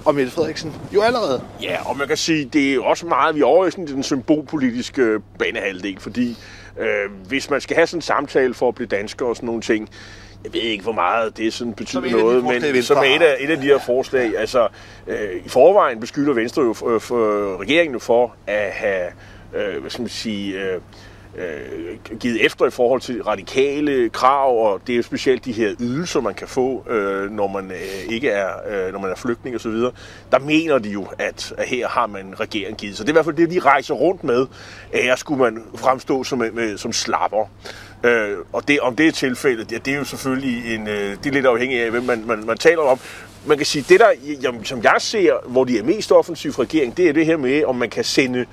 og 0.05 0.15
Mette 0.15 0.31
Frederiksen 0.31 0.73
jo 0.93 1.01
allerede. 1.01 1.41
Ja, 1.61 1.89
og 1.89 1.97
man 1.97 2.07
kan 2.07 2.17
sige, 2.17 2.45
det 2.45 2.73
er 2.73 2.81
også 2.81 3.05
meget, 3.05 3.35
vi 3.35 3.41
er 3.41 3.45
over 3.45 3.65
i 3.65 3.71
sådan 3.71 3.87
den 3.87 4.03
symbolpolitiske 4.03 5.19
banehalvdel, 5.39 5.99
fordi 5.99 6.37
øh, 6.79 6.87
hvis 7.27 7.49
man 7.49 7.61
skal 7.61 7.75
have 7.75 7.87
sådan 7.87 7.97
en 7.97 8.01
samtale 8.01 8.53
for 8.53 8.67
at 8.67 8.75
blive 8.75 8.87
dansker 8.87 9.25
og 9.25 9.35
sådan 9.35 9.47
nogle 9.47 9.61
ting, 9.61 9.89
jeg 10.43 10.53
ved 10.53 10.61
ikke, 10.61 10.83
hvor 10.83 10.93
meget 10.93 11.37
det 11.37 11.53
sådan 11.53 11.73
betyder 11.73 12.09
Som 12.09 12.19
noget, 12.19 12.43
men 12.43 12.61
Venstre 12.61 12.81
som 12.81 13.03
et 13.03 13.21
af, 13.21 13.35
et 13.39 13.49
af 13.49 13.57
de 13.57 13.63
her 13.63 13.79
forslag, 13.85 14.37
altså 14.37 14.67
øh, 15.07 15.45
i 15.45 15.49
forvejen 15.49 15.99
beskylder 15.99 16.33
Venstre 16.33 16.63
jo 16.63 16.73
for, 16.73 16.99
for 16.99 17.61
regeringen 17.61 17.93
jo 17.93 17.99
for 17.99 18.35
at 18.47 18.71
have, 18.71 19.07
øh, 19.55 19.81
hvad 19.81 19.91
skal 19.91 20.01
man 20.01 20.09
sige, 20.09 20.53
øh, 20.53 20.81
øh, 21.37 22.17
givet 22.19 22.45
efter 22.45 22.65
i 22.65 22.69
forhold 22.69 23.01
til 23.01 23.23
radikale 23.23 24.09
krav, 24.09 24.71
og 24.71 24.81
det 24.87 24.93
er 24.93 24.97
jo 24.97 25.03
specielt 25.03 25.45
de 25.45 25.51
her 25.51 25.75
ydelser, 25.79 26.21
man 26.21 26.33
kan 26.33 26.47
få, 26.47 26.85
øh, 26.89 27.31
når 27.31 27.47
man 27.47 27.71
øh, 27.71 28.13
ikke 28.13 28.29
er, 28.29 28.49
øh, 28.69 28.93
når 28.93 28.99
man 28.99 29.11
er 29.11 29.15
flygtning 29.15 29.55
og 29.55 29.61
så 29.61 29.69
videre. 29.69 29.91
Der 30.31 30.39
mener 30.39 30.77
de 30.77 30.89
jo, 30.89 31.07
at, 31.19 31.53
at 31.57 31.67
her 31.67 31.87
har 31.87 32.07
man 32.07 32.39
regeringen 32.39 32.75
givet. 32.75 32.97
Så 32.97 33.03
det 33.03 33.09
er 33.09 33.13
i 33.13 33.15
hvert 33.15 33.25
fald 33.25 33.35
det, 33.35 33.51
de 33.51 33.59
rejser 33.59 33.93
rundt 33.93 34.23
med. 34.23 34.45
At 34.93 35.03
her 35.03 35.15
skulle 35.15 35.43
man 35.43 35.63
fremstå 35.75 36.23
som, 36.23 36.41
øh, 36.41 36.55
med, 36.55 36.77
som 36.77 36.93
slapper. 36.93 37.49
Øh, 38.03 38.37
og 38.53 38.67
det, 38.67 38.79
om 38.79 38.95
det 38.95 39.07
er 39.07 39.11
tilfældet, 39.11 39.71
ja, 39.71 39.77
det 39.77 39.93
er 39.93 39.97
jo 39.97 40.03
selvfølgelig 40.03 40.75
en, 40.75 40.87
øh, 40.87 41.17
det 41.23 41.25
er 41.25 41.33
lidt 41.33 41.45
afhængigt 41.45 41.83
af, 41.83 41.91
hvem 41.91 42.03
man, 42.03 42.23
man, 42.27 42.45
man 42.45 42.57
taler 42.57 42.81
om. 42.81 42.99
Man 43.45 43.57
kan 43.57 43.65
sige, 43.65 43.85
det 43.89 43.99
der, 43.99 44.11
jamen, 44.41 44.65
som 44.65 44.83
jeg 44.83 44.95
ser, 44.99 45.33
hvor 45.45 45.63
de 45.63 45.79
er 45.79 45.83
mest 45.83 46.11
offensiv 46.11 46.51
regering, 46.51 46.87
regeringen, 46.87 46.97
det 46.97 47.09
er 47.09 47.13
det 47.13 47.25
her 47.25 47.37
med, 47.37 47.63
om 47.63 47.75
man 47.75 47.89
kan 47.89 48.03
sende 48.03 48.45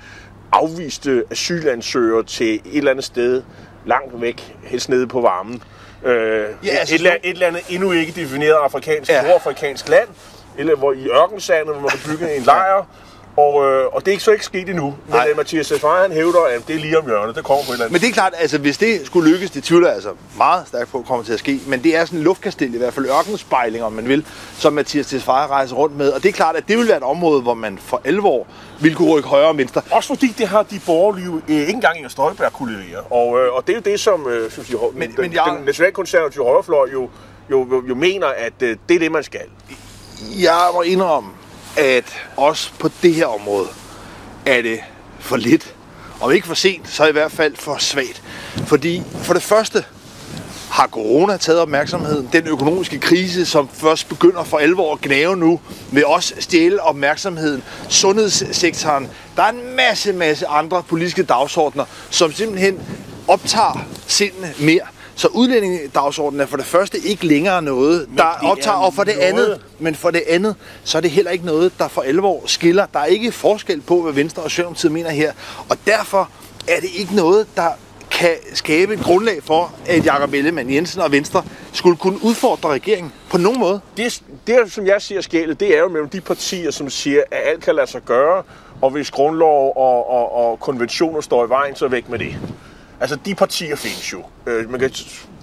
afviste 0.51 1.23
asylansøgere 1.31 2.23
til 2.23 2.53
et 2.55 2.61
eller 2.77 2.91
andet 2.91 3.05
sted 3.05 3.43
langt 3.85 4.21
væk, 4.21 4.55
helst 4.63 4.89
nede 4.89 5.07
på 5.07 5.21
varmen. 5.21 5.63
Øh, 6.05 6.45
Ja, 6.63 6.69
altså, 6.69 6.95
et, 6.95 6.97
eller, 6.99 7.11
et 7.11 7.29
eller 7.29 7.47
andet 7.47 7.61
endnu 7.69 7.91
ikke 7.91 8.11
defineret 8.11 8.53
afrikansk, 8.53 9.11
Ja. 9.11 9.21
nordafrikansk 9.21 9.89
land, 9.89 10.07
eller 10.57 10.75
hvor 10.75 10.93
i 10.93 11.07
ørkensandet, 11.09 11.73
hvor 11.73 11.81
man 11.81 11.89
kan 11.89 11.99
bygge 12.11 12.35
en 12.35 12.43
lejr, 12.43 12.83
og, 13.37 13.65
øh, 13.65 13.85
og 13.93 14.01
det 14.01 14.07
er 14.07 14.11
ikke 14.11 14.23
så 14.23 14.31
ikke 14.31 14.45
sket 14.45 14.69
endnu. 14.69 14.85
Men 14.85 14.95
Nej. 15.15 15.27
øh, 15.31 15.37
Mathias 15.37 15.67
Tesfaye, 15.67 16.01
han 16.01 16.11
hævder, 16.11 16.39
at 16.55 16.67
det 16.67 16.75
er 16.75 16.79
lige 16.79 16.97
om 16.97 17.05
hjørnet. 17.05 17.35
Det 17.35 17.43
kommer 17.43 17.63
på 17.65 17.71
et 17.71 17.73
eller 17.73 17.85
andet 17.85 17.91
Men 17.91 18.01
det 18.01 18.09
er 18.09 18.13
klart, 18.13 18.33
altså 18.37 18.57
hvis 18.57 18.77
det 18.77 19.01
skulle 19.05 19.31
lykkes, 19.31 19.51
det 19.51 19.63
tvivler 19.63 19.87
jeg 19.87 19.95
altså 19.95 20.09
meget 20.37 20.67
stærkt 20.67 20.91
på, 20.91 21.03
kommer 21.07 21.25
til 21.25 21.33
at 21.33 21.39
ske. 21.39 21.59
Men 21.67 21.83
det 21.83 21.95
er 21.95 22.05
sådan 22.05 22.19
en 22.19 22.23
luftkastel, 22.23 22.73
i 22.75 22.77
hvert 22.77 22.93
fald 22.93 23.05
ørkenspejling, 23.05 23.83
om 23.83 23.91
man 23.93 24.07
vil, 24.07 24.25
som 24.57 24.73
Mathias 24.73 25.07
Tesfaye 25.07 25.47
rejser 25.47 25.75
rundt 25.75 25.97
med. 25.97 26.09
Og 26.11 26.23
det 26.23 26.29
er 26.29 26.33
klart, 26.33 26.55
at 26.55 26.67
det 26.67 26.77
vil 26.77 26.87
være 26.87 26.97
et 26.97 27.03
område, 27.03 27.41
hvor 27.41 27.53
man 27.53 27.77
for 27.77 28.01
alvor 28.05 28.47
vil 28.81 28.95
kunne 28.95 29.09
rykke 29.11 29.29
højre 29.29 29.47
og 29.47 29.57
venstre. 29.57 29.81
Også 29.91 30.07
fordi 30.07 30.27
det 30.37 30.47
har 30.47 30.63
de 30.63 30.79
borgerlige 30.85 31.27
øh, 31.49 31.55
ikke 31.55 31.73
engang 31.73 31.97
Inger 31.97 32.09
Støjberg 32.09 32.53
kunne 32.53 32.71
levere. 32.83 33.01
Og, 33.01 33.39
øh, 33.39 33.53
og 33.53 33.67
det 33.67 33.73
er 33.73 33.77
jo 33.77 33.91
det, 33.91 33.99
som 33.99 34.27
øh, 34.27 34.51
synes 34.51 34.69
jeg, 34.69 34.77
Men- 34.93 35.09
den, 35.11 35.21
men 35.21 35.33
jeg- 35.33 35.53
den 35.57 35.65
nationalkonservative 35.65 36.43
højrefløj 36.43 36.89
jo, 36.93 37.09
jo, 37.51 37.67
jo, 37.71 37.83
jo 37.89 37.95
mener, 37.95 38.27
at 38.27 38.53
øh, 38.61 38.77
det 38.89 38.95
er 38.95 38.99
det, 38.99 39.11
man 39.11 39.23
skal. 39.23 39.41
Jeg 40.41 40.69
må 40.73 40.81
indrømme, 40.81 41.29
at 41.77 42.05
også 42.37 42.71
på 42.79 42.89
det 43.01 43.13
her 43.13 43.25
område 43.25 43.67
er 44.45 44.61
det 44.61 44.79
for 45.19 45.35
lidt. 45.37 45.73
Om 46.21 46.31
ikke 46.31 46.47
for 46.47 46.53
sent, 46.53 46.89
så 46.89 47.07
i 47.07 47.11
hvert 47.11 47.31
fald 47.31 47.55
for 47.55 47.77
svagt. 47.77 48.23
Fordi 48.67 49.03
for 49.23 49.33
det 49.33 49.43
første 49.43 49.83
har 50.71 50.87
corona 50.87 51.37
taget 51.37 51.59
opmærksomheden. 51.59 52.29
Den 52.33 52.47
økonomiske 52.47 52.99
krise, 52.99 53.45
som 53.45 53.69
først 53.73 54.09
begynder 54.09 54.43
for 54.43 54.57
alvor 54.57 54.93
at 54.93 55.01
gnave 55.01 55.37
nu, 55.37 55.59
vil 55.91 56.05
også 56.05 56.33
stjæle 56.39 56.81
opmærksomheden. 56.81 57.63
Sundhedssektoren. 57.89 59.09
Der 59.35 59.43
er 59.43 59.49
en 59.49 59.75
masse, 59.75 60.13
masse 60.13 60.47
andre 60.47 60.83
politiske 60.83 61.23
dagsordner, 61.23 61.85
som 62.09 62.31
simpelthen 62.31 62.79
optager 63.27 63.85
sindene 64.07 64.53
mere. 64.59 64.87
Så 65.15 65.27
udlændingedagsordenen 65.27 66.41
er 66.41 66.45
for 66.45 66.57
det 66.57 66.65
første 66.65 66.97
ikke 66.99 67.25
længere 67.27 67.61
noget, 67.61 68.09
der 68.17 68.23
er 68.23 68.47
optager, 68.51 68.77
og 68.77 68.93
for 68.93 69.03
det 69.03 69.15
noget- 69.15 69.29
andet, 69.29 69.61
men 69.79 69.95
for 69.95 70.11
det 70.11 70.23
andet, 70.29 70.55
så 70.83 70.97
er 70.97 71.01
det 71.01 71.11
heller 71.11 71.31
ikke 71.31 71.45
noget, 71.45 71.71
der 71.79 71.87
for 71.87 72.01
alvor 72.01 72.43
skiller. 72.45 72.85
Der 72.93 72.99
er 72.99 73.05
ikke 73.05 73.31
forskel 73.31 73.81
på, 73.81 74.01
hvad 74.01 74.13
Venstre 74.13 74.43
og 74.43 74.49
Socialdemokratiet 74.49 74.91
mener 74.91 75.09
her. 75.09 75.31
Og 75.69 75.77
derfor 75.85 76.29
er 76.67 76.79
det 76.79 76.89
ikke 76.95 77.15
noget, 77.15 77.47
der 77.55 77.69
kan 78.11 78.35
skabe 78.53 78.93
et 78.93 78.99
grundlag 78.99 79.43
for, 79.43 79.73
at 79.85 80.05
Jakob 80.05 80.33
Ellemann 80.33 80.73
Jensen 80.73 81.01
og 81.01 81.11
Venstre 81.11 81.43
skulle 81.73 81.97
kunne 81.97 82.23
udfordre 82.23 82.69
regeringen 82.69 83.11
på 83.29 83.37
nogen 83.37 83.59
måde. 83.59 83.79
Det, 83.97 84.21
det, 84.47 84.57
som 84.73 84.85
jeg 84.87 85.01
siger 85.01 85.21
skælet, 85.21 85.59
det 85.59 85.75
er 85.77 85.79
jo 85.79 85.87
mellem 85.87 86.09
de 86.09 86.21
partier, 86.21 86.71
som 86.71 86.89
siger, 86.89 87.23
at 87.31 87.39
alt 87.45 87.63
kan 87.63 87.75
lade 87.75 87.87
sig 87.87 88.01
gøre, 88.05 88.43
og 88.81 88.89
hvis 88.89 89.11
grundlov 89.11 89.73
og, 89.75 90.09
og, 90.09 90.35
og 90.35 90.59
konventioner 90.59 91.21
står 91.21 91.45
i 91.45 91.49
vejen, 91.49 91.75
så 91.75 91.87
væk 91.87 92.09
med 92.09 92.19
det. 92.19 92.35
Altså, 92.99 93.15
de 93.25 93.35
partier 93.35 93.75
findes 93.75 94.13
jo. 94.13 94.23
Øh, 94.45 94.69
man 94.69 94.79
kan 94.79 94.91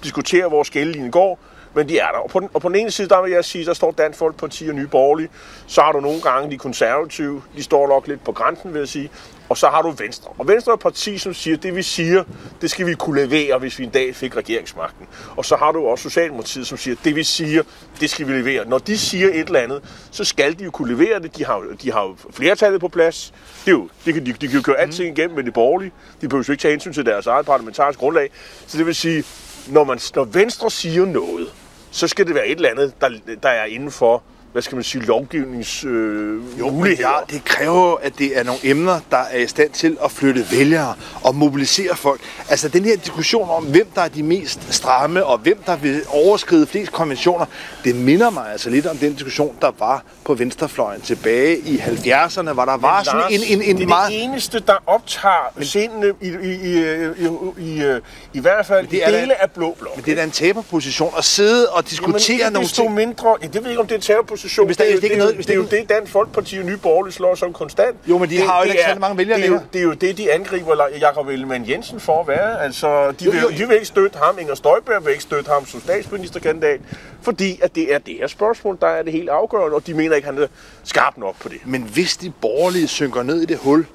diskutere, 0.03 0.49
hvor 0.49 0.63
skillelinjen 0.63 1.11
går, 1.11 1.39
men 1.75 1.89
de 1.89 1.99
er 1.99 2.11
der. 2.13 2.19
Og 2.19 2.31
på, 2.31 2.41
den, 2.41 2.49
og 2.55 2.61
på 2.61 2.69
den 2.69 2.77
ene 2.77 2.91
side, 2.91 3.09
der 3.09 3.23
vil 3.23 3.33
jeg 3.33 3.45
sige, 3.45 3.65
der 3.65 3.75
står 3.75 3.91
Dansk 3.91 4.19
Folkeparti 4.19 4.69
og 4.69 4.75
Nye 4.75 4.87
Borgerlige. 4.87 5.29
Så 5.67 5.81
har 5.81 5.93
du 5.93 6.01
nogle 6.01 6.21
gange 6.21 6.51
de 6.51 6.59
konservative. 6.59 7.43
De 7.57 7.63
står 7.63 7.89
nok 7.89 8.07
lidt 8.09 8.25
på 8.25 8.33
grænsen, 8.33 8.73
vil 8.73 8.79
jeg 8.79 8.89
sige. 8.89 9.11
Og 9.53 9.59
så 9.59 9.69
har 9.69 9.83
du 9.83 9.91
Venstre. 9.91 10.31
Og 10.39 10.49
Venstre 10.49 10.73
er 10.73 10.75
et 10.75 10.81
parti, 10.81 11.19
som 11.19 11.35
siger, 11.35 11.57
det 11.57 11.77
vi 11.77 11.83
siger, 11.83 12.25
det 12.61 12.71
skal 12.71 12.87
vi 12.87 12.95
kunne 12.95 13.21
levere, 13.21 13.59
hvis 13.59 13.79
vi 13.79 13.85
en 13.85 13.91
dag 13.91 14.17
fik 14.17 14.37
regeringsmagten. 14.37 15.07
Og 15.37 15.45
så 15.45 15.57
har 15.57 15.73
du 15.73 15.87
også 15.87 16.03
Socialdemokratiet, 16.03 16.67
som 16.67 16.79
siger, 16.79 16.97
det 17.05 17.17
vi 17.17 17.25
siger, 17.25 17.63
det 18.01 18.11
skal 18.11 18.29
vi 18.29 18.33
levere. 18.33 18.69
Når 18.69 18.79
de 18.79 18.99
siger 18.99 19.29
et 19.29 19.47
eller 19.47 19.61
andet, 19.61 19.83
så 20.11 20.25
skal 20.25 20.59
de 20.59 20.65
jo 20.65 20.71
kunne 20.71 20.97
levere 20.97 21.21
det. 21.21 21.37
De 21.37 21.45
har, 21.45 21.63
de 21.83 21.93
har 21.93 22.03
jo 22.03 22.17
flertallet 22.31 22.81
på 22.81 22.89
plads. 22.89 23.35
Det 23.65 23.71
er 23.71 23.73
jo, 23.73 23.89
de, 24.05 24.13
kan, 24.13 24.27
de, 24.27 24.33
de 24.33 24.49
kan 24.49 24.57
jo 24.57 24.63
køre 24.63 24.77
alting 24.77 25.19
igennem 25.19 25.37
med 25.37 25.45
de 25.45 25.51
borgerlige. 25.51 25.93
De 26.21 26.29
behøver 26.29 26.45
jo 26.49 26.53
ikke 26.53 26.63
tage 26.63 26.73
hensyn 26.73 26.93
til 26.93 27.07
deres 27.07 27.27
eget 27.27 27.47
parlamentariske 27.47 28.01
grundlag. 28.01 28.31
Så 28.67 28.79
det 28.79 28.87
vil 28.87 28.95
sige, 28.95 29.25
når, 29.69 29.85
man, 29.85 30.01
når 30.15 30.25
Venstre 30.25 30.71
siger 30.71 31.07
noget, 31.07 31.49
så 31.91 32.09
skal 32.09 32.27
det 32.27 32.35
være 32.35 32.47
et 32.47 32.57
eller 32.57 32.71
andet, 32.71 33.01
der, 33.01 33.09
der 33.43 33.49
er 33.49 33.65
inden 33.65 33.91
for 33.91 34.23
hvad 34.53 34.63
skal 34.63 34.75
man 34.75 34.85
sige, 34.85 35.05
lovgivnings 35.05 35.85
øh, 35.85 36.59
Jo, 36.59 36.67
men 36.67 36.75
muligheder. 36.75 37.09
ja, 37.31 37.35
det 37.35 37.45
kræver, 37.45 37.97
at 38.03 38.19
det 38.19 38.39
er 38.39 38.45
nogle 38.45 38.61
emner, 38.65 39.01
der 39.11 39.17
er 39.17 39.39
i 39.39 39.47
stand 39.47 39.71
til 39.71 39.97
at 40.05 40.11
flytte 40.11 40.47
vælgere 40.51 40.95
og 41.25 41.35
mobilisere 41.35 41.97
folk. 41.97 42.21
Altså 42.49 42.69
den 42.69 42.85
her 42.85 42.97
diskussion 42.97 43.51
om, 43.51 43.65
hvem 43.65 43.87
der 43.95 44.01
er 44.03 44.09
de 44.09 44.23
mest 44.23 44.75
stramme, 44.75 45.27
og 45.27 45.39
hvem 45.39 45.63
der 45.67 45.77
vil 45.77 46.03
overskride 46.09 46.67
flest 46.67 46.93
konventioner, 46.93 47.47
det 47.85 47.97
minder 47.97 48.31
mig 48.31 48.53
altså 48.53 48.71
lidt 48.71 48.87
om 48.87 48.97
den 48.97 49.13
diskussion, 49.15 49.57
der 49.61 49.71
var 49.79 50.05
på 50.25 50.35
venstrefløjen 50.35 51.01
tilbage 51.01 51.59
i 51.59 51.77
70'erne, 51.79 52.53
hvor 52.53 52.65
der 52.65 52.77
var 52.77 52.97
Men 52.97 53.05
sådan 53.05 53.21
Lars, 53.21 53.33
en, 53.33 53.41
en, 53.59 53.63
en 53.63 53.77
det 53.77 53.83
er 53.83 53.87
meget... 53.89 54.13
det 54.13 54.23
eneste, 54.25 54.61
der 54.61 54.77
optager 54.87 55.53
sindene 55.61 56.13
i, 56.21 56.27
i, 56.29 56.33
i, 56.33 56.53
i, 56.53 57.29
i, 57.59 57.83
i, 57.83 57.99
i 58.33 58.41
hvert 58.41 58.67
fald 58.67 58.87
det 58.87 59.07
er 59.07 59.11
da- 59.11 59.21
dele 59.21 59.43
af 59.43 59.51
Blå 59.51 59.77
Blok. 59.81 59.97
Men 59.97 60.05
det 60.05 60.11
er 60.13 60.17
da 60.17 60.25
en 60.25 60.31
taberposition 60.31 61.13
at 61.19 61.25
sidde 61.25 61.69
og 61.69 61.91
diskutere 61.91 62.37
Jamen, 62.39 62.53
nogle 62.53 62.69
ting. 62.69 62.95
mindre, 62.95 63.37
ja, 63.43 63.47
det 63.47 63.55
ved 63.55 63.63
jeg 63.63 63.71
ikke, 63.71 63.81
om 63.81 63.87
det 63.87 63.95
er 63.95 63.99
en 63.99 64.03
terrorposition. 64.49 64.67
Hvis 64.67 64.77
der- 64.77 64.85
det, 64.85 64.91
er 64.91 64.95
hvis 64.95 65.01
det 65.01 65.05
ikke 65.05 65.17
noget- 65.19 65.35
hvis 65.35 65.47
det 65.47 65.53
er 65.53 65.57
jo 65.57 65.67
det 65.71 65.89
Dansk 65.89 66.13
Folkeparti 66.13 66.59
og 66.59 66.65
Nye 66.65 66.77
Borgerlige 66.77 67.15
slår 67.15 67.35
som 67.35 67.53
konstant. 67.53 67.97
Jo, 68.09 68.19
men 68.19 68.31
de 68.31 68.37
det, 68.37 68.45
har 68.45 68.59
jo 68.65 68.71
ikke 68.71 68.83
særlig 68.83 69.01
mange 69.01 69.19
vælgere 69.19 69.39
det 69.39 69.45
er, 69.47 69.49
jo, 69.51 69.61
det 69.73 69.79
er 69.79 69.83
jo 69.85 69.93
det, 69.93 70.19
de 70.19 70.33
angriber 70.33 70.87
Jakob 71.01 71.29
Ellemann 71.29 71.69
Jensen 71.69 72.01
for 72.01 72.21
at 72.21 72.29
være. 72.29 72.63
Altså, 72.65 73.11
de, 73.11 73.25
Jo, 73.25 73.31
vil, 73.31 73.41
jo. 73.41 73.49
de 73.51 73.67
vil 73.69 73.75
ikke 73.75 73.87
støtte 73.87 74.19
ham, 74.23 74.39
Inger 74.39 74.55
Støjberg 74.55 75.05
vil 75.05 75.11
ikke 75.11 75.23
støtte 75.23 75.51
ham 75.51 75.67
som 75.67 75.81
statsministerkandidat, 75.81 76.81
fordi 77.23 77.61
at 77.63 77.75
det 77.75 77.95
er 77.95 77.99
det 77.99 78.15
her 78.21 78.27
spørgsmål, 78.27 78.79
der 78.81 78.87
er 78.89 79.03
det 79.03 79.13
helt 79.13 79.29
afgørende, 79.29 79.75
og 79.77 79.87
de 79.87 79.95
mener 79.95 80.17
ikke, 80.17 80.27
han 80.27 80.39
er 80.39 80.47
skarp 80.85 81.19
nok 81.19 81.35
på 81.43 81.49
det. 81.49 81.59
Men 81.65 81.83
hvis 81.83 82.17
de 82.17 82.31
borgerlige 82.41 82.89
synker 82.89 83.23
ned 83.23 83.43
i 83.43 83.45
det 83.45 83.59
hul, 83.59 83.87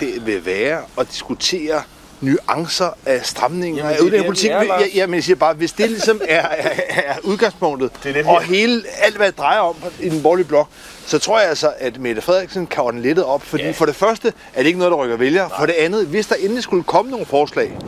det 0.00 0.26
vil 0.26 0.46
være 0.46 0.78
at 0.98 1.06
diskutere 1.10 1.82
nuancer 2.20 2.96
af 3.06 3.20
stramninger 3.26 3.84
af 3.88 3.98
udlændingepolitik. 3.98 4.50
Ja, 4.50 4.62
ja, 4.94 5.06
men 5.06 5.14
jeg 5.14 5.24
siger 5.24 5.36
bare, 5.36 5.54
hvis 5.54 5.72
det 5.72 5.90
ligesom 5.90 6.20
er, 6.28 6.40
er, 6.40 6.70
er 6.88 7.14
udgangspunktet, 7.22 7.90
Det 8.04 8.16
er 8.16 8.26
og 8.28 8.42
hele, 8.42 8.82
alt 9.02 9.16
hvad 9.16 9.26
det 9.26 9.38
drejer 9.38 9.58
om 9.60 9.74
i 10.00 10.08
den 10.08 10.22
borgerlige 10.22 10.46
blok, 10.46 10.68
så 11.06 11.18
tror 11.18 11.40
jeg 11.40 11.48
altså, 11.48 11.72
at 11.78 12.00
Mette 12.00 12.22
Frederiksen 12.22 12.66
kan 12.66 12.82
ordne 12.82 13.02
lettet 13.02 13.24
op. 13.24 13.42
Fordi 13.42 13.62
Ja. 13.64 13.70
for 13.70 13.86
det 13.86 13.96
første 13.96 14.32
er 14.54 14.58
det 14.60 14.66
ikke 14.66 14.78
noget, 14.78 14.90
der 14.92 14.96
rykker 14.98 15.16
vælgere. 15.16 15.50
For 15.58 15.66
det 15.66 15.72
andet, 15.78 16.06
hvis 16.06 16.26
der 16.26 16.34
endelig 16.34 16.62
skulle 16.62 16.82
komme 16.84 17.10
nogle 17.10 17.26
forslag 17.26 17.78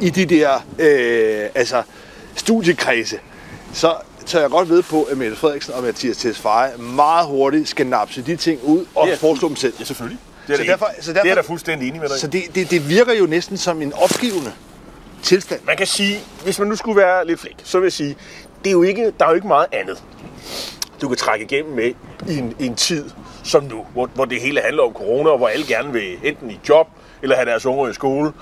i 0.00 0.10
de 0.10 0.24
der 0.24 0.54
øh, 0.78 1.48
altså, 1.54 1.82
studiekredse, 2.36 3.18
så 3.72 3.94
tør 4.26 4.40
jeg 4.40 4.50
godt 4.50 4.68
ved 4.68 4.82
på, 4.82 5.02
at 5.02 5.16
Mette 5.18 5.36
Frederiksen 5.36 5.74
og 5.74 5.82
Mathias 5.82 6.16
Tesfaye 6.16 6.76
meget 6.78 7.26
hurtigt 7.26 7.68
skal 7.68 7.86
napse 7.86 8.22
de 8.22 8.36
ting 8.36 8.60
ud 8.62 8.84
og 8.94 9.08
Ja. 9.08 9.14
foreslå 9.14 9.48
dem 9.48 9.56
selv. 9.56 9.74
Ja, 9.80 9.84
selvfølgelig. 9.84 10.18
Det 10.46 10.52
er, 10.52 10.56
Så 10.56 10.62
det 10.62 10.68
derfor- 10.70 10.88
så 11.00 11.12
derfor- 11.12 11.22
det 11.22 11.30
er 11.30 11.34
da 11.34 11.40
fuldstændig 11.40 11.88
enig 11.88 12.00
med 12.00 12.08
dig. 12.08 12.18
Så 12.18 12.26
det, 12.26 12.42
det, 12.54 12.70
det 12.70 12.88
virker 12.88 13.12
jo 13.14 13.26
næsten 13.26 13.56
som 13.56 13.82
en 13.82 13.92
opgivende 13.92 14.52
tilstand. 15.22 15.60
Man 15.66 15.76
kan 15.76 15.86
sige, 15.86 16.18
hvis 16.44 16.58
man 16.58 16.68
nu 16.68 16.76
skulle 16.76 17.00
være 17.00 17.26
lidt 17.26 17.40
flæk, 17.40 17.56
så 17.64 17.78
vil 17.78 17.84
jeg 17.86 17.92
sige, 17.92 18.16
det 18.64 18.70
er 18.70 18.72
jo 18.72 18.82
ikke, 18.82 19.12
der 19.18 19.24
er 19.24 19.28
jo 19.28 19.34
ikke 19.34 19.46
meget 19.48 19.66
andet, 19.72 20.02
du 21.00 21.08
kan 21.08 21.16
trække 21.16 21.44
igennem 21.44 21.74
med 21.74 21.92
i 22.28 22.38
en, 22.38 22.54
en 22.58 22.74
tid 22.74 23.10
som 23.44 23.64
nu, 23.64 23.86
hvor, 23.92 24.10
hvor 24.14 24.24
det 24.24 24.40
hele 24.40 24.60
handler 24.60 24.82
om 24.82 24.92
corona, 24.92 25.30
og 25.30 25.38
hvor 25.38 25.48
alle 25.48 25.66
gerne 25.66 25.92
vil 25.92 26.16
enten 26.22 26.50
i 26.50 26.60
job, 26.68 26.88
eller 27.22 27.36
have 27.36 27.46
deres 27.50 27.66
unger 27.66 27.88
i 27.88 27.92
skole, 27.94 28.32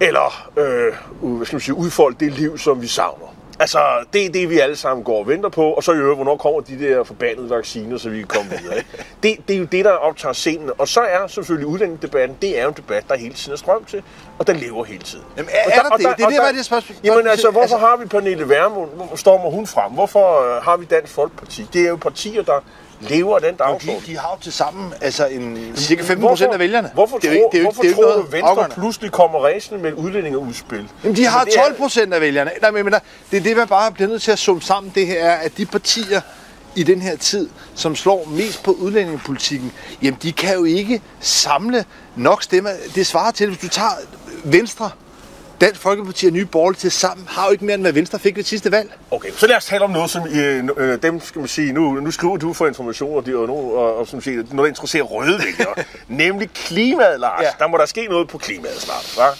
eller 0.00 0.50
øh, 0.58 0.92
hvad 1.36 1.46
skal 1.46 1.56
man 1.56 1.60
sige, 1.60 1.74
udfolde 1.74 2.16
det 2.20 2.32
liv, 2.32 2.58
som 2.58 2.82
vi 2.82 2.86
savner. 2.86 3.31
Altså, 3.62 3.78
det 4.12 4.26
er 4.26 4.30
det, 4.30 4.50
vi 4.50 4.58
alle 4.58 4.76
sammen 4.76 5.04
går 5.04 5.18
og 5.18 5.28
venter 5.28 5.48
på, 5.48 5.64
og 5.72 5.82
så 5.82 5.92
i 5.92 5.96
øvrigt, 5.96 6.16
hvornår 6.16 6.36
kommer 6.36 6.60
de 6.60 6.78
der 6.78 7.04
forbandede 7.04 7.50
vacciner, 7.50 7.98
så 7.98 8.08
vi 8.10 8.18
kan 8.18 8.26
komme 8.26 8.50
videre. 8.62 8.76
ikke? 8.76 8.88
Det, 9.22 9.36
det 9.48 9.54
er 9.56 9.58
jo 9.60 9.64
det, 9.64 9.84
der 9.84 9.90
optager 9.90 10.32
scenen, 10.32 10.70
og 10.78 10.88
så 10.88 11.00
er 11.00 11.26
selvfølgelig 11.26 11.66
udlændingedebatten, 11.66 12.36
det 12.42 12.58
er 12.58 12.62
jo 12.62 12.68
en 12.68 12.74
debat, 12.76 13.04
der 13.08 13.16
hele 13.16 13.34
tiden 13.34 13.52
er 13.52 13.56
strøm 13.56 13.84
til, 13.84 14.02
og 14.38 14.46
den 14.46 14.56
lever 14.56 14.84
hele 14.84 15.02
tiden. 15.02 15.24
Jamen, 15.36 15.50
er- 15.52 15.58
Og 15.66 15.72
er 15.74 15.82
der 15.82 15.90
og 15.90 15.98
det? 15.98 16.06
Det 16.16 16.24
er 16.24 16.28
det, 16.28 16.38
hvad 16.40 16.52
det 16.52 16.58
er 16.58 16.64
spørgsmål- 16.64 16.96
Jamen 17.04 17.26
altså, 17.26 17.50
hvorfor 17.50 17.62
altså- 17.62 17.76
har 17.76 17.96
vi 17.96 18.06
Pernille 18.08 18.48
Vermund? 18.48 18.90
Hvor 18.90 19.16
stormer 19.16 19.50
hun 19.50 19.66
frem? 19.66 19.92
Hvorfor 19.92 20.56
øh, 20.56 20.62
har 20.62 20.76
vi 20.76 20.84
Dansk 20.84 21.12
Folkeparti? 21.12 21.66
Det 21.72 21.82
er 21.84 21.88
jo 21.88 21.96
partier, 21.96 22.42
der 22.42 22.60
lever 23.08 23.38
den 23.38 23.52
De, 23.52 23.58
dagsorden. 23.58 24.02
de 24.06 24.16
har 24.18 24.28
jo 24.38 24.42
til 24.42 24.52
sammen 24.52 24.94
altså 25.00 25.26
en, 25.26 25.72
cirka 25.76 26.02
15 26.02 26.28
procent 26.28 26.52
af 26.52 26.58
vælgerne. 26.58 26.90
Hvorfor, 26.94 27.18
det 27.18 27.28
er 27.28 27.32
ikke, 27.32 27.44
det 27.52 27.58
er 27.58 27.62
hvorfor 27.62 27.82
ikke- 27.82 27.96
det 27.96 28.02
er 28.04 28.12
tror 28.12 28.16
du, 28.16 28.22
Venstre 28.30 28.48
afgørende. 28.50 28.74
pludselig 28.74 29.12
kommer 29.12 29.44
ræsende 29.44 29.80
med 29.82 29.90
et 29.92 29.96
udlændingeudspil? 29.96 30.88
Jamen, 31.04 31.16
de 31.16 31.24
har 31.26 31.40
Altså, 31.40 31.60
er- 31.60 31.64
12 31.64 31.76
procent 31.76 32.14
af 32.14 32.20
vælgerne. 32.20 32.50
Nej, 32.62 32.70
men, 32.70 32.84
men 32.84 32.94
det 33.30 33.36
er 33.36 33.40
det, 33.42 33.56
man 33.56 33.68
bare 33.68 33.92
bliver 33.92 34.08
nødt 34.08 34.22
til 34.22 34.30
at 34.32 34.38
summe 34.38 34.62
sammen. 34.62 34.92
Det 34.94 35.06
her 35.06 35.24
er, 35.24 35.34
at 35.36 35.56
de 35.56 35.66
partier 35.66 36.20
i 36.76 36.82
den 36.82 37.02
her 37.02 37.16
tid, 37.16 37.48
som 37.74 37.96
slår 37.96 38.28
mest 38.30 38.62
på 38.62 38.70
udlændingepolitikken, 38.70 39.72
jamen 40.02 40.18
de 40.22 40.32
kan 40.32 40.54
jo 40.54 40.64
ikke 40.64 41.00
samle 41.20 41.84
nok 42.16 42.42
stemmer. 42.42 42.70
Det 42.94 43.06
svarer 43.06 43.30
til, 43.30 43.46
hvis 43.48 43.58
du 43.58 43.68
tager 43.68 43.90
Venstre, 44.44 44.90
Dansk 45.62 45.80
Folkeparti 45.80 46.26
og 46.26 46.32
Nye 46.32 46.44
Borgerlige 46.46 46.78
til 46.80 46.90
sammen, 46.90 47.26
har 47.30 47.46
jo 47.46 47.52
ikke 47.52 47.64
mere 47.64 47.74
end 47.74 47.82
hvad 47.82 47.92
Venstre 47.92 48.18
fik 48.18 48.36
ved 48.36 48.44
sidste 48.44 48.72
valg. 48.72 48.90
Okay, 49.10 49.30
så 49.36 49.46
lad 49.46 49.56
os 49.56 49.64
tale 49.64 49.84
om 49.84 49.90
noget, 49.90 50.10
som 50.10 50.26
øh, 50.28 50.68
øh, 50.76 51.02
dem 51.02 51.20
skal 51.20 51.38
man 51.38 51.48
sige, 51.48 51.72
nu, 51.72 51.92
nu 51.92 52.10
skriver 52.10 52.36
du 52.36 52.52
for 52.52 52.66
information, 52.66 53.16
og, 53.16 53.26
det, 53.26 53.34
og, 53.36 53.46
nu, 53.46 53.54
og, 53.76 53.96
og 53.96 54.06
som 54.06 54.20
siger, 54.20 54.36
noget, 54.36 54.52
der 54.58 54.66
interesserer 54.66 55.02
røde 55.04 55.38
vælgere, 55.38 55.74
nemlig 56.08 56.50
klimaet, 56.54 57.20
Lars. 57.20 57.42
Ja. 57.42 57.48
Der 57.58 57.66
må 57.68 57.76
der 57.76 57.86
ske 57.86 58.06
noget 58.06 58.28
på 58.28 58.38
klimaet 58.38 58.80
snart, 58.80 59.00
hva'? 59.02 59.38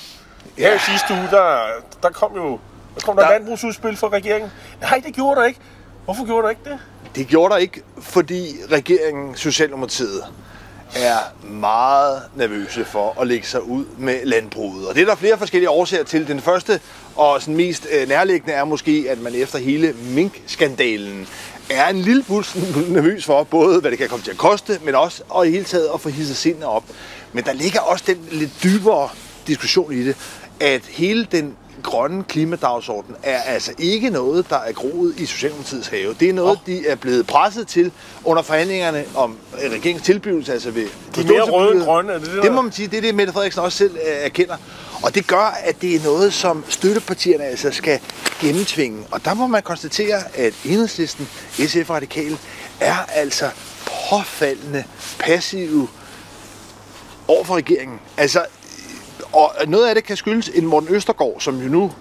Her 0.58 0.68
Ja. 0.68 0.76
i 0.76 0.78
sidste 0.78 1.14
uge, 1.14 1.28
der, 1.30 1.58
der 2.02 2.08
kom 2.10 2.34
jo 2.36 2.58
der 2.94 3.00
kom 3.00 3.16
der, 3.16 3.22
Der- 3.22 3.30
der 3.30 3.38
landbrugsudspil 3.38 3.96
fra 3.96 4.08
regeringen. 4.08 4.50
Nej, 4.80 5.00
det 5.06 5.14
gjorde 5.14 5.40
der 5.40 5.46
ikke. 5.46 5.60
Hvorfor 6.04 6.26
gjorde 6.26 6.42
der 6.44 6.50
ikke 6.50 6.62
det? 6.64 6.78
Det 7.16 7.26
gjorde 7.26 7.52
der 7.52 7.58
ikke, 7.58 7.82
fordi 8.00 8.54
regeringen, 8.70 9.36
Socialdemokratiet, 9.36 10.24
er 10.94 11.18
meget 11.44 12.22
nervøse 12.36 12.84
for 12.84 13.20
at 13.20 13.26
lægge 13.26 13.46
sig 13.46 13.62
ud 13.62 13.84
med 13.98 14.24
landbruget. 14.24 14.88
Og 14.88 14.94
det 14.94 15.02
er 15.02 15.06
der 15.06 15.14
flere 15.14 15.38
forskellige 15.38 15.70
årsager 15.70 16.04
til. 16.04 16.28
Den 16.28 16.40
første 16.40 16.80
og 17.16 17.40
sådan 17.40 17.56
mest 17.56 17.86
øh, 17.92 18.08
nærliggende 18.08 18.54
er 18.54 18.64
måske, 18.64 19.06
at 19.08 19.20
man 19.20 19.34
efter 19.34 19.58
hele 19.58 19.92
minkskandalen 19.92 21.28
er 21.70 21.88
en 21.88 22.00
lille 22.00 22.24
smule 22.24 22.44
nervøs 22.94 23.24
for, 23.24 23.42
både 23.42 23.80
hvad 23.80 23.90
det 23.90 23.98
kan 23.98 24.08
komme 24.08 24.24
til 24.24 24.30
at 24.30 24.36
koste, 24.36 24.80
men 24.84 24.94
også 24.94 25.22
og 25.28 25.48
i 25.48 25.50
hele 25.50 25.64
taget 25.64 25.88
at 25.94 26.00
få 26.00 26.08
hisset 26.08 26.36
sindene 26.36 26.66
op. 26.66 26.84
Men 27.32 27.44
der 27.44 27.52
ligger 27.52 27.80
også 27.80 28.04
den 28.06 28.28
lidt 28.30 28.50
dybere 28.62 29.08
diskussion 29.46 29.92
i 29.92 30.04
det, 30.04 30.16
at 30.60 30.82
hele 30.86 31.24
den 31.24 31.56
grønne 31.82 32.24
klimadagsorden 32.24 33.16
er 33.22 33.42
altså 33.42 33.72
ikke 33.78 34.10
noget, 34.10 34.50
der 34.50 34.56
er 34.56 34.72
groet 34.72 35.14
i 35.18 35.26
Socialdemokratiets 35.26 35.88
have. 35.88 36.14
Det 36.20 36.28
er 36.28 36.32
noget, 36.32 36.50
oh. 36.50 36.66
de 36.66 36.86
er 36.86 36.94
blevet 36.94 37.26
presset 37.26 37.68
til 37.68 37.92
under 38.24 38.42
forhandlingerne 38.42 39.04
om 39.14 39.36
øh, 39.64 39.70
regeringens 39.70 40.02
tilblivelse, 40.02 40.52
altså 40.52 40.70
ved 40.70 40.86
De 41.14 41.20
er 41.20 41.24
mere 41.24 41.42
røde 41.42 41.84
grønne, 41.84 42.12
er 42.12 42.18
det 42.18 42.26
det, 42.26 42.42
det 42.42 42.52
må 42.52 42.62
man 42.62 42.72
sige, 42.72 42.88
det 42.88 42.96
er 42.96 43.00
det, 43.00 43.14
Mette 43.14 43.32
Frederiksen 43.32 43.62
også 43.62 43.78
selv 43.78 43.96
øh, 43.96 44.24
erkender. 44.24 44.56
Og 45.02 45.14
det 45.14 45.26
gør, 45.26 45.58
at 45.64 45.82
det 45.82 45.94
er 45.96 46.04
noget, 46.04 46.32
som 46.32 46.64
støttepartierne 46.68 47.44
altså 47.44 47.70
skal 47.70 48.00
gennemtvinge. 48.40 49.04
Og 49.10 49.24
der 49.24 49.34
må 49.34 49.46
man 49.46 49.62
konstatere, 49.62 50.22
at 50.34 50.54
enhedslisten, 50.64 51.28
SF 51.66 51.90
og 51.90 51.96
Radikale, 51.96 52.38
er 52.80 52.96
altså 53.14 53.50
påfaldende 54.10 54.84
passive 55.18 55.88
over 57.28 57.44
for 57.44 57.56
regeringen. 57.56 58.00
Altså, 58.16 58.44
og 59.32 59.50
noget 59.66 59.88
af 59.88 59.94
det 59.94 60.04
kan 60.04 60.16
skyldes 60.16 60.48
en 60.48 60.66
Morten 60.66 60.88
Østergaard, 60.94 61.36
som 61.38 61.58
jo 61.62 61.68
nu 61.68 61.92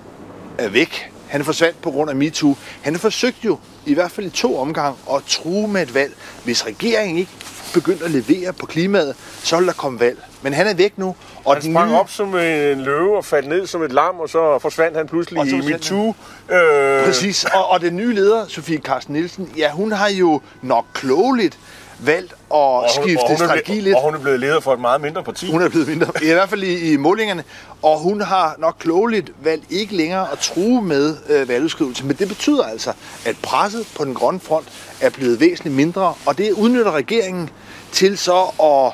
er 0.58 0.70
væk. 0.70 1.12
Han 1.28 1.46
forsvandt 1.46 1.82
på 1.82 1.92
grund 1.92 2.10
af 2.10 2.16
MeToo. 2.16 2.56
Han 2.82 2.94
har 2.94 3.00
forsøgt 3.00 3.38
jo, 3.46 3.58
i 3.86 3.94
hvert 3.94 4.12
fald 4.12 4.26
i 4.26 4.30
to 4.30 4.58
omgange, 4.58 4.98
at 5.16 5.22
true 5.28 5.68
med 5.68 5.82
et 5.82 5.94
valg. 5.94 6.14
Hvis 6.44 6.66
regeringen 6.66 7.18
ikke 7.18 7.32
begyndte 7.74 8.06
at 8.06 8.12
levere 8.12 8.54
på 8.54 8.66
klimaet, 8.66 9.16
så 9.44 9.58
vil 9.58 9.68
der 9.68 9.74
komme 9.74 10.00
valg. 10.00 10.18
Men 10.42 10.54
han 10.54 10.68
er 10.68 10.74
væk 10.74 10.98
nu. 10.98 11.16
Og 11.46 11.54
Han 11.54 11.62
sprang 11.62 11.96
op 11.96 12.10
som 12.10 12.28
en 12.38 12.82
løve 12.82 13.18
og 13.18 13.26
faldt 13.26 13.50
ned 13.50 13.68
som 13.68 13.84
et 13.84 13.92
lam, 13.92 14.20
og 14.20 14.30
så 14.30 14.60
forsvandt 14.60 14.98
han 14.98 15.08
pludselig 15.08 15.54
i 15.54 15.62
MeToo. 15.72 16.16
Øh, 16.52 17.06
Præcis. 17.06 17.46
Og, 17.46 17.70
og 17.70 17.82
den 17.82 17.96
nye 17.96 18.14
leder, 18.16 18.48
Sofie 18.48 18.78
Carsten 18.78 19.14
Nielsen, 19.14 19.50
ja, 19.58 19.72
hun 19.72 19.92
har 19.92 20.10
jo 20.10 20.42
nok 20.62 20.86
klogeligt 20.94 21.60
valgt 22.06 22.32
at 22.32 22.38
og 22.50 22.90
skifte 22.90 23.22
og 23.22 23.28
hun 23.28 23.38
strategi 23.38 23.66
blevet, 23.66 23.84
lidt. 23.84 23.96
Og 23.96 24.04
hun 24.04 24.16
er 24.16 24.20
blevet 24.20 24.40
leder 24.40 24.60
for 24.60 24.74
et 24.74 24.80
meget 24.80 25.02
mindre 25.02 25.24
parti. 25.24 25.52
Hun 25.52 25.62
er 25.62 25.70
blevet 25.70 25.88
mindre, 25.88 26.08
i 26.24 26.34
hvert 26.34 26.50
fald 26.50 26.64
i, 26.64 26.94
i 26.94 26.98
målingerne. 26.98 27.44
Og 27.82 28.00
hun 28.00 28.22
har 28.22 28.56
nok 28.58 28.76
klogeligt 28.80 29.32
valgt 29.44 29.66
ikke 29.70 29.96
længere 29.96 30.32
at 30.32 30.40
true 30.40 30.82
med 30.82 31.18
øh, 31.30 31.50
valgudskrivelse. 31.50 32.06
Men 32.06 32.16
det 32.16 32.28
betyder 32.28 32.64
altså, 32.64 32.94
at 33.26 33.36
presset 33.44 33.88
på 33.96 34.06
den 34.06 34.14
grønne 34.14 34.40
front 34.40 34.68
er 35.02 35.10
blevet 35.10 35.40
væsentligt 35.40 35.76
mindre. 35.76 36.14
Og 36.26 36.38
det 36.38 36.52
udnytter 36.52 36.92
regeringen 36.92 37.50
til 37.92 38.18
så 38.18 38.42
at 38.64 38.94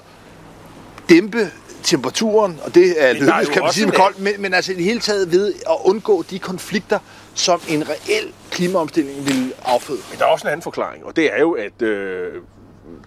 dæmpe 1.10 1.52
temperaturen, 1.84 2.60
og 2.64 2.76
det 2.76 2.96
er 2.98 3.10
jo 3.10 3.52
kan 3.54 3.62
man 3.62 3.74
sige 3.74 3.86
med 3.86 3.94
koldt, 3.94 4.20
men, 4.20 4.34
men 4.40 4.54
altså 4.54 4.72
i 4.72 4.76
det 4.76 4.84
hele 4.84 5.00
taget 5.00 5.32
ved 5.32 5.54
at 5.70 5.76
undgå 5.84 6.24
de 6.30 6.40
konflikter, 6.40 7.00
som 7.34 7.62
en 7.70 7.84
reel 7.90 8.34
klimaomstilling 8.52 9.28
vil 9.28 9.54
afføde. 9.66 10.00
Men 10.10 10.20
der 10.20 10.26
er 10.26 10.30
også 10.30 10.48
en 10.48 10.52
anden 10.52 10.64
forklaring, 10.64 11.06
og 11.06 11.16
det 11.16 11.34
er 11.34 11.40
jo, 11.40 11.52
at 11.52 11.82
øh, 11.82 12.34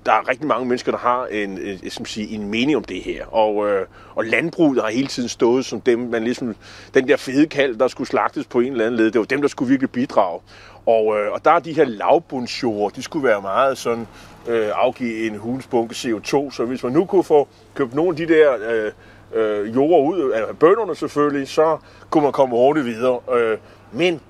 der 0.07 0.13
er 0.13 0.29
rigtig 0.29 0.47
mange 0.47 0.67
mennesker, 0.67 0.93
der 0.93 0.99
har 0.99 1.27
en, 1.27 1.59
en, 1.59 1.91
skal 1.91 2.07
sige, 2.07 2.35
en 2.35 2.49
mening 2.49 2.77
om 2.77 2.85
det 2.85 3.03
her. 3.03 3.27
Og, 3.27 3.69
øh, 3.69 3.87
og 4.15 4.25
landbruget 4.25 4.83
har 4.83 4.91
hele 4.91 5.07
tiden 5.07 5.29
stået 5.29 5.65
som 5.65 5.81
dem, 5.81 5.99
man 5.99 6.25
ligesom, 6.25 6.57
den 6.95 7.09
der 7.09 7.17
fede 7.17 7.47
kald, 7.47 7.77
der 7.77 7.89
skulle 7.89 8.09
slagtes 8.09 8.47
på 8.47 8.61
en 8.61 8.73
eller 8.73 8.87
anden 8.87 9.01
led, 9.01 9.11
det 9.11 9.19
var 9.19 9.25
dem, 9.25 9.41
der 9.41 9.49
skulle 9.49 9.69
virkelig 9.69 9.91
bidrage. 9.91 10.41
Og, 10.87 11.19
øh, 11.19 11.33
og 11.33 11.45
der 11.45 11.51
er 11.51 11.59
de 11.59 11.73
her 11.73 11.85
lavbundsjord, 11.85 12.93
de 12.93 13.03
skulle 13.03 13.29
være 13.29 13.43
meget 13.43 13.79
sådan, 13.79 14.07
øh, 14.49 14.69
afgive 14.75 15.27
en 15.27 15.37
hulsbunke 15.37 15.93
CO2, 15.93 16.51
så 16.51 16.65
hvis 16.65 16.83
man 16.83 16.93
nu 16.93 17.05
kunne 17.05 17.25
få 17.25 17.49
købt 17.75 17.95
nogle 17.95 18.11
af 18.11 18.17
de 18.17 18.35
der 18.35 18.53
øh, 18.71 18.93
øh, 19.35 19.75
jorder 19.75 20.11
ud 20.11 20.31
af 20.31 20.59
bønderne 20.59 20.95
selvfølgelig, 20.95 21.49
så 21.49 21.77
kunne 22.11 22.23
man 22.23 22.33
komme 22.33 22.57
hurtigt 22.57 22.87
videre. 22.87 23.21
Øh, 23.35 23.59
men 23.93 24.21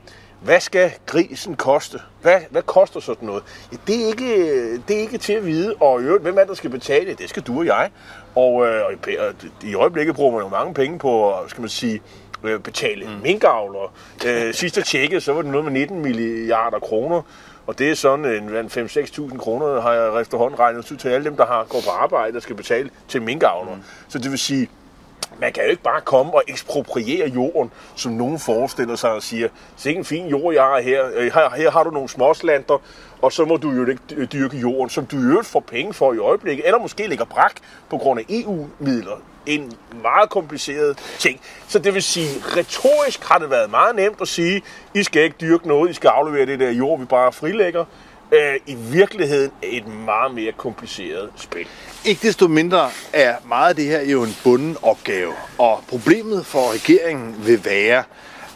hvad 0.42 0.61
skal 0.61 0.92
grisen 1.07 1.57
koste? 1.57 1.98
Hvad, 2.22 2.40
hvad 2.50 2.62
koster 2.62 3.00
sådan 3.00 3.26
noget? 3.26 3.42
Ja, 3.72 3.76
det, 3.87 4.03
er 4.03 4.07
ikke, 4.07 4.76
det 4.88 4.96
er 4.96 5.00
ikke 5.00 5.18
til 5.18 5.33
at 5.33 5.46
vide, 5.46 5.74
og 5.81 6.00
i 6.00 6.05
øvrigt, 6.05 6.22
hvem 6.22 6.38
er 6.38 6.44
der 6.44 6.55
skal 6.55 6.70
betale? 6.70 7.14
Det 7.14 7.29
skal 7.29 7.42
du 7.42 7.59
og 7.59 7.66
jeg. 7.66 7.90
Og, 8.35 8.66
øh, 8.66 8.85
og 8.87 8.92
i, 8.92 9.70
i 9.70 9.74
øjeblikket 9.74 10.14
bruger 10.14 10.33
man 10.33 10.42
jo 10.42 10.48
mange 10.48 10.74
penge 10.74 10.98
på, 10.98 11.35
skal 11.48 11.61
man 11.61 11.68
sige, 11.70 12.03
øh, 12.44 12.61
betale 12.61 13.07
mm. 13.07 13.22
minkavler. 13.22 13.94
Øh, 14.26 14.55
sidst 14.61 14.76
jeg 14.76 14.85
tjekkede, 14.85 15.20
så 15.20 15.33
var 15.33 15.42
det 15.42 15.50
noget 15.50 15.64
med 15.64 15.72
19 15.72 16.03
milliarder 16.03 16.79
kroner. 16.79 17.22
Og 17.66 17.79
det 17.79 17.90
er 17.90 17.94
sådan 17.94 18.24
en 18.24 18.66
5-6.000 18.66 19.38
kroner, 19.38 19.81
har 19.81 19.92
jeg 19.92 20.20
efterhånden 20.20 20.59
regnet 20.59 20.92
ud 20.92 20.96
til 20.96 21.09
alle 21.09 21.24
dem, 21.24 21.37
der 21.37 21.46
har 21.46 21.64
går 21.64 21.81
på 21.81 21.90
arbejde 21.90 22.37
og 22.37 22.42
skal 22.42 22.57
betale 22.57 22.90
til 23.09 23.22
minkavler. 23.22 23.74
Mm. 23.74 23.83
Så 24.09 24.18
det 24.18 24.31
vil 24.31 24.38
sige, 24.38 24.68
man 25.40 25.53
kan 25.53 25.62
jo 25.64 25.70
ikke 25.70 25.83
bare 25.83 26.00
komme 26.00 26.35
og 26.35 26.42
ekspropriere 26.48 27.29
jorden, 27.29 27.70
som 27.96 28.12
nogen 28.12 28.38
forestiller 28.38 28.96
sig 28.96 29.11
og 29.11 29.22
siger, 29.22 29.48
se 29.76 29.94
en 29.94 30.05
fin 30.05 30.26
jord, 30.26 30.55
jeg 30.55 30.62
har 30.62 30.81
her. 30.81 31.05
Øh, 31.14 31.33
her, 31.35 31.50
her 31.57 31.70
har 31.70 31.83
du 31.83 31.90
nogle 31.90 32.09
småslander, 32.09 32.83
og 33.22 33.33
så 33.33 33.44
må 33.44 33.57
du 33.57 33.70
jo 33.70 33.87
ikke 33.87 34.26
dyrke 34.26 34.57
jorden, 34.57 34.90
som 34.90 35.07
du 35.07 35.16
i 35.16 35.22
øvrigt 35.22 35.46
får 35.46 35.61
penge 35.61 35.94
for 35.94 36.12
i 36.12 36.18
øjeblikket, 36.18 36.66
eller 36.66 36.79
måske 36.79 37.07
ligger 37.07 37.24
brak 37.24 37.55
på 37.90 37.98
grund 37.98 38.20
af 38.20 38.24
EU-midler. 38.29 39.16
En 39.46 39.72
meget 40.03 40.31
kompliceret 40.31 40.98
ting. 41.18 41.40
Så 41.68 41.79
det 41.79 41.94
vil 41.94 42.03
sige, 42.03 42.29
retorisk 42.57 43.24
har 43.24 43.38
det 43.38 43.50
været 43.50 43.70
meget 43.70 43.96
nemt 43.96 44.20
at 44.20 44.29
sige, 44.29 44.62
I 44.94 45.03
skal 45.03 45.22
ikke 45.22 45.37
dyrke 45.40 45.68
noget, 45.68 45.90
I 45.90 45.94
skal 45.94 46.09
aflevere 46.09 46.46
det 46.46 46.61
der 46.61 46.70
jord, 46.70 46.98
vi 46.98 47.05
bare 47.05 47.33
frilægger 47.33 47.85
øh, 48.33 48.55
i 48.66 48.75
virkeligheden 48.75 49.51
et 49.62 49.87
meget 49.87 50.35
mere 50.35 50.53
kompliceret 50.53 51.31
spil. 51.37 51.66
Ikke 52.05 52.27
desto 52.27 52.49
mindre 52.49 52.90
er 53.12 53.35
meget 53.49 53.69
af 53.69 53.77
det 53.77 53.85
her 53.85 54.03
jo 54.03 54.23
en 54.23 54.37
bunden 54.45 54.77
opgave, 54.83 55.33
og 55.59 55.85
problemet 55.88 56.47
for 56.47 56.73
regeringen 56.73 57.47
vil 57.47 57.64
være, 57.64 58.03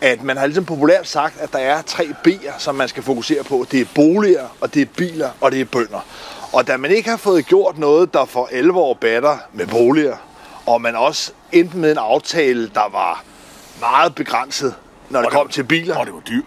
at 0.00 0.22
man 0.22 0.36
har 0.36 0.46
ligesom 0.46 0.64
populært 0.64 1.08
sagt, 1.08 1.40
at 1.40 1.52
der 1.52 1.58
er 1.58 1.82
tre 1.82 2.04
B'er, 2.28 2.58
som 2.58 2.74
man 2.74 2.88
skal 2.88 3.02
fokusere 3.02 3.44
på. 3.44 3.66
Det 3.70 3.80
er 3.80 3.84
boliger, 3.94 4.46
og 4.60 4.74
det 4.74 4.82
er 4.82 4.86
biler, 4.96 5.30
og 5.40 5.52
det 5.52 5.60
er 5.60 5.64
bønder. 5.64 6.06
Og 6.52 6.66
da 6.66 6.76
man 6.76 6.90
ikke 6.90 7.10
har 7.10 7.16
fået 7.16 7.46
gjort 7.46 7.78
noget, 7.78 8.14
der 8.14 8.24
for 8.24 8.48
11 8.52 8.80
år 8.80 8.94
batter 8.94 9.38
med 9.52 9.66
boliger, 9.66 10.16
og 10.66 10.80
man 10.80 10.96
også 10.96 11.32
endte 11.52 11.76
med 11.76 11.92
en 11.92 11.98
aftale, 11.98 12.68
der 12.68 12.88
var 12.92 13.24
meget 13.80 14.14
begrænset, 14.14 14.74
når 15.10 15.20
det, 15.20 15.30
det 15.30 15.38
kom 15.38 15.48
til 15.48 15.64
biler. 15.64 15.96
Og 15.96 16.06
det 16.06 16.14
var 16.14 16.20
dyrt. 16.20 16.44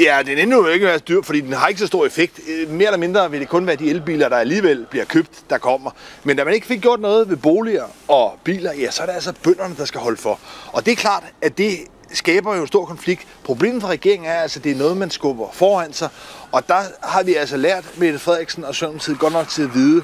Ja, 0.00 0.22
den 0.26 0.38
endnu 0.38 0.66
ikke 0.66 0.86
være 0.86 0.98
dyr, 0.98 1.22
fordi 1.22 1.40
den 1.40 1.52
har 1.52 1.68
ikke 1.68 1.80
så 1.80 1.86
stor 1.86 2.06
effekt. 2.06 2.40
Øh, 2.48 2.70
mere 2.70 2.86
eller 2.86 2.98
mindre 2.98 3.30
vil 3.30 3.40
det 3.40 3.48
kun 3.48 3.66
være 3.66 3.76
de 3.76 3.90
elbiler, 3.90 4.28
der 4.28 4.36
alligevel 4.36 4.86
bliver 4.90 5.04
købt, 5.04 5.30
der 5.50 5.58
kommer. 5.58 5.90
Men 6.24 6.36
da 6.36 6.44
man 6.44 6.54
ikke 6.54 6.66
fik 6.66 6.80
gjort 6.80 7.00
noget 7.00 7.30
ved 7.30 7.36
boliger 7.36 7.84
og 8.08 8.38
biler, 8.44 8.72
ja, 8.72 8.90
så 8.90 9.02
er 9.02 9.06
det 9.06 9.12
altså 9.12 9.32
bønderne, 9.42 9.74
der 9.76 9.84
skal 9.84 10.00
holde 10.00 10.16
for. 10.16 10.38
Og 10.72 10.86
det 10.86 10.92
er 10.92 10.96
klart, 10.96 11.24
at 11.42 11.58
det 11.58 11.78
skaber 12.12 12.54
jo 12.56 12.60
en 12.60 12.66
stor 12.66 12.84
konflikt. 12.84 13.26
Problemet 13.44 13.82
for 13.82 13.88
regeringen 13.88 14.30
er 14.30 14.34
altså, 14.34 14.60
at 14.60 14.64
det 14.64 14.72
er 14.72 14.76
noget, 14.76 14.96
man 14.96 15.10
skubber 15.10 15.48
foran 15.52 15.92
sig. 15.92 16.08
Og 16.52 16.68
der 16.68 16.82
har 17.02 17.22
vi 17.22 17.34
altså 17.34 17.56
lært 17.56 17.84
Mette 17.96 18.18
Frederiksen 18.18 18.64
og 18.64 18.74
Sørensen 18.74 19.16
godt 19.16 19.32
nok 19.32 19.48
til 19.48 19.62
at 19.62 19.74
vide, 19.74 20.02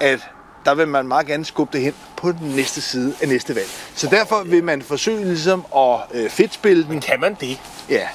at 0.00 0.20
der 0.64 0.74
vil 0.74 0.88
man 0.88 1.06
meget 1.06 1.26
gerne 1.26 1.44
skubbe 1.44 1.76
det 1.76 1.84
hen 1.84 1.94
på 2.16 2.32
den 2.32 2.48
næste 2.48 2.80
side 2.80 3.14
af 3.22 3.28
næste 3.28 3.54
valg. 3.54 3.68
Så 3.94 4.06
derfor 4.06 4.42
vil 4.42 4.64
man 4.64 4.82
forsøge 4.82 5.24
ligesom 5.24 5.64
at 5.76 5.98
øh, 6.12 6.30
fedtspille 6.30 6.82
den. 6.82 6.90
Men 6.90 7.00
kan 7.00 7.20
man 7.20 7.36
det? 7.40 7.58
Ja. 7.90 8.08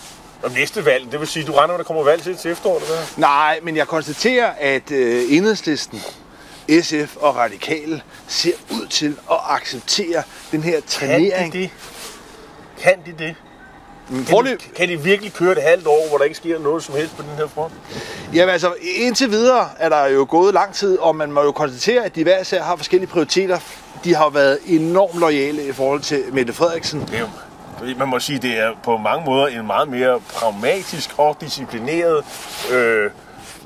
Om 0.43 0.51
næste 0.51 0.85
valg, 0.85 1.11
det 1.11 1.19
vil 1.19 1.27
sige, 1.27 1.45
du 1.45 1.51
regner 1.51 1.73
med, 1.73 1.77
der 1.77 1.83
kommer 1.83 2.03
valg 2.03 2.21
til 2.21 2.37
til 2.37 2.51
efteråret, 2.51 2.83
eller 2.83 2.97
Nej, 3.17 3.59
men 3.63 3.75
jeg 3.77 3.87
konstaterer, 3.87 4.51
at 4.59 4.91
øh, 4.91 5.23
enhedslisten, 5.29 6.01
SF 6.81 7.15
og 7.15 7.35
Radikale 7.35 8.01
ser 8.27 8.53
ud 8.71 8.87
til 8.87 9.15
at 9.31 9.37
acceptere 9.49 10.23
den 10.51 10.63
her 10.63 10.81
trænering. 10.87 11.51
Kan 11.51 11.61
de 11.61 11.61
det? 11.61 11.69
Kan 12.81 12.93
de 13.05 13.23
det? 13.25 13.35
Men 14.09 14.25
Kan 14.25 14.45
de, 14.45 14.57
kan 14.75 14.89
de 14.89 15.01
virkelig 15.03 15.33
køre 15.33 15.51
et 15.51 15.63
halvt 15.63 15.87
år, 15.87 16.07
hvor 16.09 16.17
der 16.17 16.25
ikke 16.25 16.35
sker 16.37 16.59
noget 16.59 16.83
som 16.83 16.95
helst 16.95 17.15
på 17.17 17.21
den 17.21 17.31
her 17.37 17.47
front? 17.47 17.73
Jamen 18.33 18.49
altså, 18.53 18.73
indtil 18.81 19.31
videre 19.31 19.69
er 19.79 19.89
der 19.89 20.05
jo 20.05 20.27
gået 20.29 20.53
lang 20.53 20.73
tid, 20.73 20.97
og 20.97 21.15
man 21.15 21.31
må 21.31 21.43
jo 21.43 21.51
konstatere, 21.51 22.05
at 22.05 22.15
de 22.15 22.23
hver 22.23 22.39
især 22.41 22.63
har 22.63 22.75
forskellige 22.75 23.09
prioriteter. 23.09 23.59
De 24.03 24.15
har 24.15 24.29
været 24.29 24.59
enormt 24.65 25.19
lojale 25.19 25.67
i 25.67 25.71
forhold 25.71 26.01
til 26.01 26.23
Mette 26.31 26.53
Frederiksen. 26.53 27.09
Er 27.13 27.19
jo 27.19 27.27
man 27.97 28.07
må 28.07 28.19
sige, 28.19 28.39
det 28.39 28.59
er 28.59 28.71
på 28.83 28.97
mange 28.97 29.25
måder 29.25 29.47
en 29.47 29.67
meget 29.67 29.87
mere 29.87 30.19
pragmatisk 30.19 31.19
og 31.19 31.37
disciplineret 31.41 32.25
øh, 32.73 33.11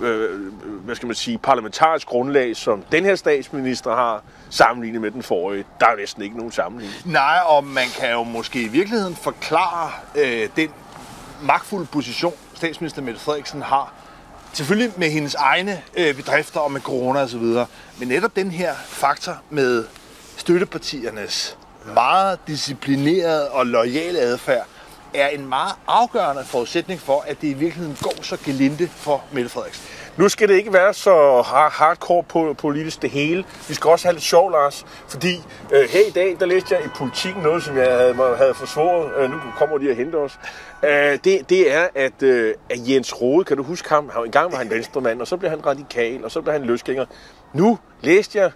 øh, 0.01 0.53
hvad 0.83 0.95
skal 0.95 1.07
man 1.07 1.15
sige, 1.15 1.37
parlamentarisk 1.37 2.07
grundlag, 2.07 2.55
som 2.55 2.83
den 2.91 3.05
her 3.05 3.15
statsminister 3.15 3.95
har, 3.95 4.23
sammenlignet 4.49 5.01
med 5.01 5.11
den 5.11 5.23
forrige. 5.23 5.63
Der 5.79 5.85
er 5.85 5.95
næsten 5.95 6.23
ikke 6.23 6.37
nogen 6.37 6.51
sammenligning. 6.51 7.01
Nej, 7.05 7.39
og 7.45 7.63
man 7.63 7.85
kan 7.99 8.11
jo 8.11 8.23
måske 8.23 8.61
i 8.61 8.67
virkeligheden 8.67 9.15
forklare 9.15 9.91
øh, 10.15 10.49
den 10.55 10.69
magtfulde 11.41 11.85
position, 11.85 12.33
statsminister 12.53 13.01
Mette 13.01 13.19
Frederiksen 13.19 13.61
har, 13.61 13.93
selvfølgelig 14.53 14.91
med 14.97 15.09
hendes 15.09 15.35
egne 15.35 15.81
øh, 15.97 16.15
bedrifter 16.15 16.59
og 16.59 16.71
med 16.71 16.81
corona 16.81 17.19
osv., 17.19 17.43
men 17.99 18.07
netop 18.07 18.35
den 18.35 18.51
her 18.51 18.73
faktor 18.85 19.37
med 19.49 19.85
støttepartiernes 20.37 21.57
meget 21.93 22.39
disciplineret 22.47 23.47
og 23.47 23.65
lojal 23.65 24.15
adfærd, 24.15 24.67
er 25.13 25.27
en 25.27 25.49
meget 25.49 25.73
afgørende 25.87 26.43
forudsætning 26.45 26.99
for, 26.99 27.23
at 27.27 27.41
det 27.41 27.47
i 27.47 27.53
virkeligheden 27.53 27.97
går 28.01 28.13
så 28.21 28.37
gelinde 28.45 28.87
for 28.87 29.23
Mette 29.31 29.49
Frederiksen. 29.49 29.85
Nu 30.17 30.29
skal 30.29 30.49
det 30.49 30.55
ikke 30.55 30.73
være 30.73 30.93
så 30.93 31.41
hardcore 31.71 32.23
på 32.23 32.55
politisk 32.57 33.01
det 33.01 33.09
hele. 33.09 33.45
Vi 33.67 33.73
skal 33.73 33.89
også 33.89 34.07
have 34.07 34.13
lidt 34.13 34.23
sjov, 34.23 34.51
Lars. 34.51 34.85
Fordi 35.07 35.35
øh, 35.73 35.89
her 35.89 36.07
i 36.07 36.09
dag, 36.09 36.37
der 36.39 36.45
læste 36.45 36.75
jeg 36.75 36.85
i 36.85 36.87
politikken 36.95 37.43
noget, 37.43 37.63
som 37.63 37.77
jeg 37.77 37.97
havde, 37.97 38.15
havde 38.37 38.53
forsvoret. 38.53 39.11
Øh, 39.17 39.31
nu 39.31 39.37
kommer 39.57 39.77
de 39.77 39.89
og 39.89 39.95
henter 39.95 40.19
os. 40.19 40.39
Øh, 40.83 41.19
det, 41.23 41.49
det 41.49 41.73
er, 41.73 41.87
at, 41.95 42.23
øh, 42.23 42.53
at 42.69 42.77
Jens 42.89 43.21
Rode, 43.21 43.45
kan 43.45 43.57
du 43.57 43.63
huske 43.63 43.89
ham? 43.89 44.11
En 44.25 44.31
gang 44.31 44.51
var 44.51 44.57
han 44.57 44.69
venstremand, 44.69 45.21
og 45.21 45.27
så 45.27 45.37
blev 45.37 45.49
han 45.49 45.65
radikal, 45.65 46.25
og 46.25 46.31
så 46.31 46.41
blev 46.41 46.53
han 46.53 46.63
løsgænger. 46.63 47.05
Nu 47.53 47.79
læste 48.01 48.39
jeg, 48.39 48.51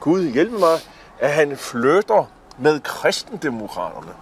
Gud 0.00 0.24
hjælpe 0.24 0.58
mig, 0.58 0.78
at 1.18 1.30
han 1.30 1.56
flytter 1.56 2.30
med 2.60 2.80
kristendemokraterne. 2.80 4.12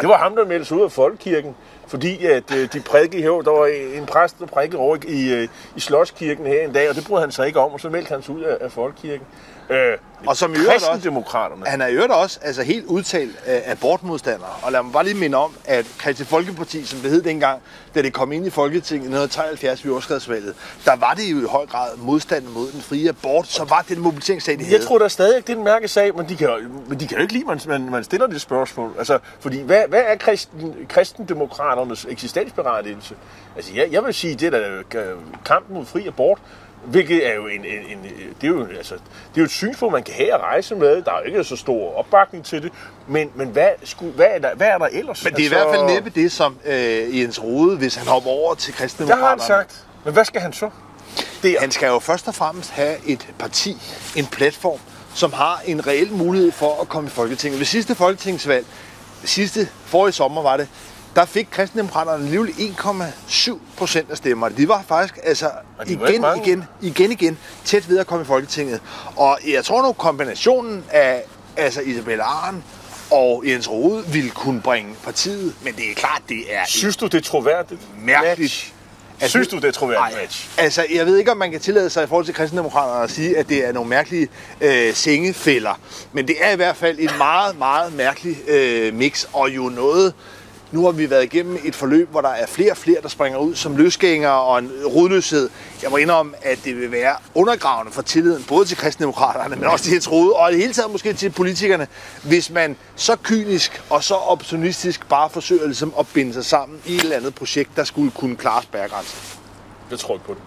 Det 0.00 0.08
var 0.08 0.18
ham, 0.18 0.36
der 0.36 0.46
meldte 0.46 0.64
sig 0.64 0.76
ud 0.76 0.82
af 0.82 0.92
folkekirken, 0.92 1.56
fordi 1.86 2.26
at 2.26 2.54
øh, 2.56 2.72
de 2.72 2.80
prædikede 2.80 3.22
her, 3.22 3.30
der 3.30 3.50
var 3.50 3.66
en 4.00 4.06
præst, 4.06 4.38
der 4.38 4.46
prædikede 4.46 4.78
over 4.78 4.96
i, 5.08 5.32
øh, 5.32 5.48
i 5.76 5.80
Slottskirken 5.80 6.46
her 6.46 6.64
en 6.64 6.72
dag, 6.72 6.88
og 6.88 6.94
det 6.94 7.06
brød 7.06 7.20
han 7.20 7.32
sig 7.32 7.46
ikke 7.46 7.60
om, 7.60 7.72
og 7.72 7.80
så 7.80 7.88
meldte 7.90 8.12
han 8.12 8.22
sig 8.22 8.34
ud 8.34 8.42
af, 8.42 8.58
af 8.60 8.72
folkekirken. 8.72 9.26
Øh, 9.70 9.98
og 10.26 10.36
som 10.36 10.54
i 10.54 10.58
øvrigt 10.58 10.74
også, 10.74 11.22
han 11.66 11.80
er 11.80 11.86
i 11.86 11.92
øvrigt 11.94 12.12
også 12.12 12.38
altså 12.42 12.62
helt 12.62 12.84
udtalt 12.86 13.30
uh, 13.30 13.70
abortmodstander. 13.70 14.60
Og 14.62 14.72
lad 14.72 14.82
mig 14.82 14.92
bare 14.92 15.04
lige 15.04 15.14
minde 15.14 15.38
om, 15.38 15.54
at 15.64 15.86
Christian 16.00 16.26
Folkeparti, 16.26 16.84
som 16.84 16.98
det 16.98 17.10
hed 17.10 17.22
dengang, 17.22 17.62
da 17.94 18.02
det 18.02 18.12
kom 18.12 18.32
ind 18.32 18.46
i 18.46 18.50
Folketinget 18.50 19.04
i 19.04 19.12
1973 19.12 19.84
ved 19.84 19.92
årskadsvalget, 19.92 20.54
der 20.84 20.96
var 20.96 21.14
det 21.14 21.32
jo 21.32 21.40
i 21.40 21.44
høj 21.48 21.66
grad 21.66 21.96
modstand 21.96 22.44
mod 22.44 22.72
den 22.72 22.80
frie 22.80 23.08
abort, 23.08 23.46
så 23.46 23.64
var 23.64 23.84
det 23.88 23.96
en 23.96 24.02
mobiliseringssag, 24.02 24.58
de 24.58 24.64
havde. 24.64 24.76
Jeg 24.78 24.86
tror 24.86 24.98
der 24.98 25.04
er 25.04 25.08
stadig, 25.08 25.46
det 25.46 25.52
er 25.52 25.58
en 25.58 25.64
mærkesag, 25.64 26.16
men 26.16 26.28
de 26.28 26.36
kan, 26.36 26.48
men 26.88 27.00
de 27.00 27.06
kan 27.06 27.16
jo 27.16 27.22
ikke 27.22 27.32
lide, 27.32 27.44
at 27.52 27.66
man, 27.66 27.90
man 27.90 28.04
stiller 28.04 28.26
det 28.26 28.40
spørgsmål. 28.40 28.94
Altså, 28.98 29.18
fordi 29.40 29.62
hvad, 29.62 29.82
hvad 29.88 30.02
er 30.06 30.16
kristen, 30.16 30.74
kristendemokraternes 30.88 32.06
eksistensberettigelse? 32.10 33.14
Altså, 33.56 33.72
jeg, 33.74 33.88
jeg 33.90 34.04
vil 34.04 34.14
sige, 34.14 34.34
det 34.34 34.54
er 34.54 34.82
der 34.90 35.14
kampen 35.44 35.76
mod 35.76 35.86
fri 35.86 36.06
abort, 36.06 36.38
Hvilket 36.84 37.26
er 37.26 37.34
jo 37.34 37.46
en, 37.46 37.64
en, 37.64 37.78
en, 37.88 37.98
det 38.40 38.46
er 38.46 38.48
jo, 38.48 38.66
altså, 38.66 38.94
det 38.94 39.36
er 39.36 39.38
jo 39.38 39.44
et 39.44 39.50
synspunkt, 39.50 39.92
man 39.92 40.02
kan 40.02 40.14
have 40.14 40.34
at 40.34 40.40
rejse 40.40 40.74
med. 40.74 41.02
Der 41.02 41.12
er 41.12 41.18
jo 41.18 41.24
ikke 41.26 41.44
så 41.44 41.56
stor 41.56 41.94
opbakning 41.94 42.44
til 42.44 42.62
det. 42.62 42.72
Men, 43.08 43.30
men 43.34 43.48
hvad, 43.48 43.68
skulle, 43.84 44.12
hvad, 44.12 44.26
er 44.30 44.38
der, 44.38 44.54
hvad 44.54 44.66
er 44.66 44.78
der 44.78 44.88
ellers? 44.92 45.24
Men 45.24 45.34
det 45.34 45.40
er 45.40 45.44
altså, 45.44 45.56
i 45.56 45.62
hvert 45.62 45.74
fald 45.74 45.94
næppe 45.94 46.10
det, 46.10 46.32
som 46.32 46.56
øh, 46.64 47.20
Jens 47.20 47.42
Rode, 47.42 47.76
hvis 47.76 47.94
han 47.94 48.06
hopper 48.06 48.30
over 48.30 48.54
til 48.54 48.74
kristendemokraterne. 48.74 49.40
Det 49.40 49.48
har 49.48 49.56
han 49.56 49.68
sagt. 49.68 49.86
Men 50.04 50.12
hvad 50.12 50.24
skal 50.24 50.40
han 50.40 50.52
så? 50.52 50.70
Det 51.42 51.56
Han 51.60 51.70
skal 51.70 51.86
jo 51.86 51.98
først 51.98 52.28
og 52.28 52.34
fremmest 52.34 52.70
have 52.70 52.96
et 53.06 53.28
parti, 53.38 53.76
en 54.16 54.26
platform, 54.26 54.78
som 55.14 55.32
har 55.32 55.62
en 55.66 55.86
reel 55.86 56.12
mulighed 56.12 56.52
for 56.52 56.80
at 56.80 56.88
komme 56.88 57.06
i 57.06 57.10
Folketinget. 57.10 57.58
Ved 57.58 57.66
sidste 57.66 57.94
folketingsvalg, 57.94 58.66
sidste 59.24 59.68
forrige 59.84 60.12
sommer 60.12 60.42
var 60.42 60.56
det, 60.56 60.68
der 61.16 61.24
fik 61.24 61.48
kristendemokraterne 61.50 62.24
alligevel 62.24 62.48
1,7 62.48 63.58
procent 63.76 64.10
af 64.10 64.16
stemmerne. 64.16 64.56
De 64.56 64.68
var 64.68 64.84
faktisk 64.88 65.18
altså 65.22 65.50
de 65.88 66.00
var 66.00 66.08
igen, 66.08 66.24
igen, 66.44 66.64
igen, 66.80 67.12
igen 67.12 67.38
tæt 67.64 67.88
ved 67.88 67.98
at 67.98 68.06
komme 68.06 68.22
i 68.22 68.26
Folketinget. 68.26 68.80
Og 69.16 69.38
jeg 69.48 69.64
tror 69.64 69.82
nu, 69.82 69.92
kombinationen 69.92 70.84
af 70.90 71.22
altså 71.56 71.80
Isabella 71.80 72.24
Arn 72.24 72.64
og 73.10 73.42
Jens 73.46 73.70
Rode 73.70 74.04
ville 74.06 74.30
kunne 74.30 74.60
bringe 74.60 74.94
partiet, 75.04 75.54
men 75.64 75.74
det 75.74 75.90
er 75.90 75.94
klart, 75.94 76.22
det 76.28 76.54
er... 76.54 76.60
Synes 76.68 76.96
du, 76.96 77.06
det 77.06 77.14
er 77.14 77.20
troværdigt? 77.20 77.80
Mærkeligt. 77.98 78.72
Altså, 79.20 79.38
Synes 79.38 79.48
du, 79.48 79.56
det 79.56 79.64
er 79.64 79.70
troværdigt 79.70 80.20
match? 80.20 80.48
Altså, 80.58 80.86
jeg 80.94 81.06
ved 81.06 81.16
ikke, 81.16 81.30
om 81.30 81.36
man 81.36 81.50
kan 81.50 81.60
tillade 81.60 81.90
sig 81.90 82.04
i 82.04 82.06
forhold 82.06 82.24
til 82.24 82.34
kristendemokraterne 82.34 83.04
at 83.04 83.10
sige, 83.10 83.38
at 83.38 83.48
det 83.48 83.68
er 83.68 83.72
nogle 83.72 83.88
mærkelige 83.88 84.28
øh, 84.60 84.94
sengefælder. 84.94 85.80
Men 86.12 86.28
det 86.28 86.36
er 86.40 86.50
i 86.50 86.56
hvert 86.56 86.76
fald 86.76 86.98
et 86.98 87.14
meget, 87.18 87.58
meget 87.58 87.92
mærkeligt 87.92 88.48
øh, 88.48 88.94
mix, 88.94 89.24
og 89.32 89.50
jo 89.50 89.62
noget, 89.62 90.14
nu 90.72 90.84
har 90.84 90.92
vi 90.92 91.10
været 91.10 91.24
igennem 91.24 91.58
et 91.64 91.74
forløb, 91.74 92.10
hvor 92.10 92.20
der 92.20 92.28
er 92.28 92.46
flere 92.46 92.70
og 92.70 92.76
flere, 92.76 92.96
der 93.02 93.08
springer 93.08 93.38
ud 93.38 93.54
som 93.54 93.76
løsgængere 93.76 94.40
og 94.40 94.58
en 94.58 94.70
rodløshed. 94.86 95.50
Jeg 95.82 95.90
må 95.90 95.96
indrømme, 95.96 96.32
at 96.42 96.58
det 96.64 96.76
vil 96.76 96.92
være 96.92 97.16
undergravende 97.34 97.92
for 97.92 98.02
tilliden, 98.02 98.44
både 98.48 98.64
til 98.64 98.76
kristendemokraterne, 98.76 99.56
men 99.56 99.64
også 99.64 99.84
til 99.84 99.92
Jens 99.92 100.10
Rode, 100.12 100.32
og 100.32 100.50
i 100.50 100.52
det 100.52 100.60
hele 100.60 100.72
taget 100.72 100.90
måske 100.90 101.12
til 101.12 101.30
politikerne, 101.30 101.86
hvis 102.22 102.50
man 102.50 102.76
så 102.96 103.16
kynisk 103.22 103.82
og 103.90 104.04
så 104.04 104.14
opportunistisk 104.14 105.08
bare 105.08 105.30
forsøger 105.30 105.66
ligesom 105.66 105.94
at 105.98 106.06
binde 106.14 106.32
sig 106.32 106.44
sammen 106.44 106.78
i 106.86 106.94
et 106.94 107.02
eller 107.02 107.16
andet 107.16 107.34
projekt, 107.34 107.76
der 107.76 107.84
skulle 107.84 108.10
kunne 108.10 108.36
klare 108.36 108.62
spærregrænsen. 108.62 109.18
Jeg 109.90 109.98
tror 109.98 110.14
ikke 110.14 110.26
på 110.26 110.34
det. 110.34 110.42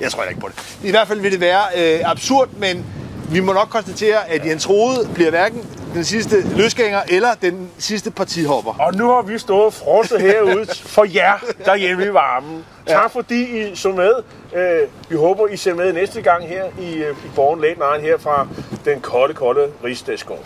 Jeg 0.00 0.10
tror 0.10 0.24
ikke 0.24 0.40
på 0.40 0.48
det. 0.48 0.78
I 0.84 0.90
hvert 0.90 1.08
fald 1.08 1.20
vil 1.20 1.32
det 1.32 1.40
være 1.40 1.62
øh, 1.76 2.10
absurd, 2.10 2.48
men 2.58 2.84
vi 3.30 3.40
må 3.40 3.52
nok 3.52 3.68
konstatere, 3.68 4.30
at 4.30 4.46
Jens 4.46 4.68
Rode 4.68 5.08
bliver 5.14 5.30
hverken 5.30 5.66
den 5.94 6.04
sidste 6.04 6.56
løsgænger 6.56 7.00
eller 7.08 7.34
den 7.42 7.70
sidste 7.78 8.10
partihopper. 8.10 8.74
Og 8.78 8.94
nu 8.94 9.08
har 9.08 9.22
vi 9.22 9.38
stået 9.38 9.74
frosset 9.74 10.20
herude 10.20 10.66
for 10.66 11.04
jer 11.04 11.34
derhjemme 11.64 12.06
i 12.06 12.12
varmen. 12.12 12.64
Tak 12.86 12.96
ja. 12.96 13.06
fordi 13.06 13.70
I 13.70 13.76
så 13.76 13.92
med. 13.92 14.12
Øh, 14.54 14.88
vi 15.08 15.16
håber, 15.16 15.46
I 15.46 15.56
ser 15.56 15.74
med 15.74 15.92
næste 15.92 16.22
gang 16.22 16.48
her 16.48 16.64
i, 16.80 16.94
øh, 16.94 17.10
i 17.10 17.28
Borgen 17.34 17.60
Late 17.60 18.00
her 18.00 18.18
fra 18.18 18.48
den 18.84 19.00
kolde, 19.00 19.34
kolde 19.34 19.72
Rigsdagsgård. 19.84 20.44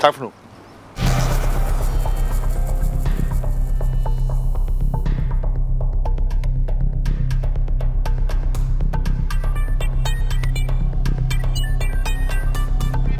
Tak 0.00 0.14
for 0.14 0.22
nu. 0.22 0.32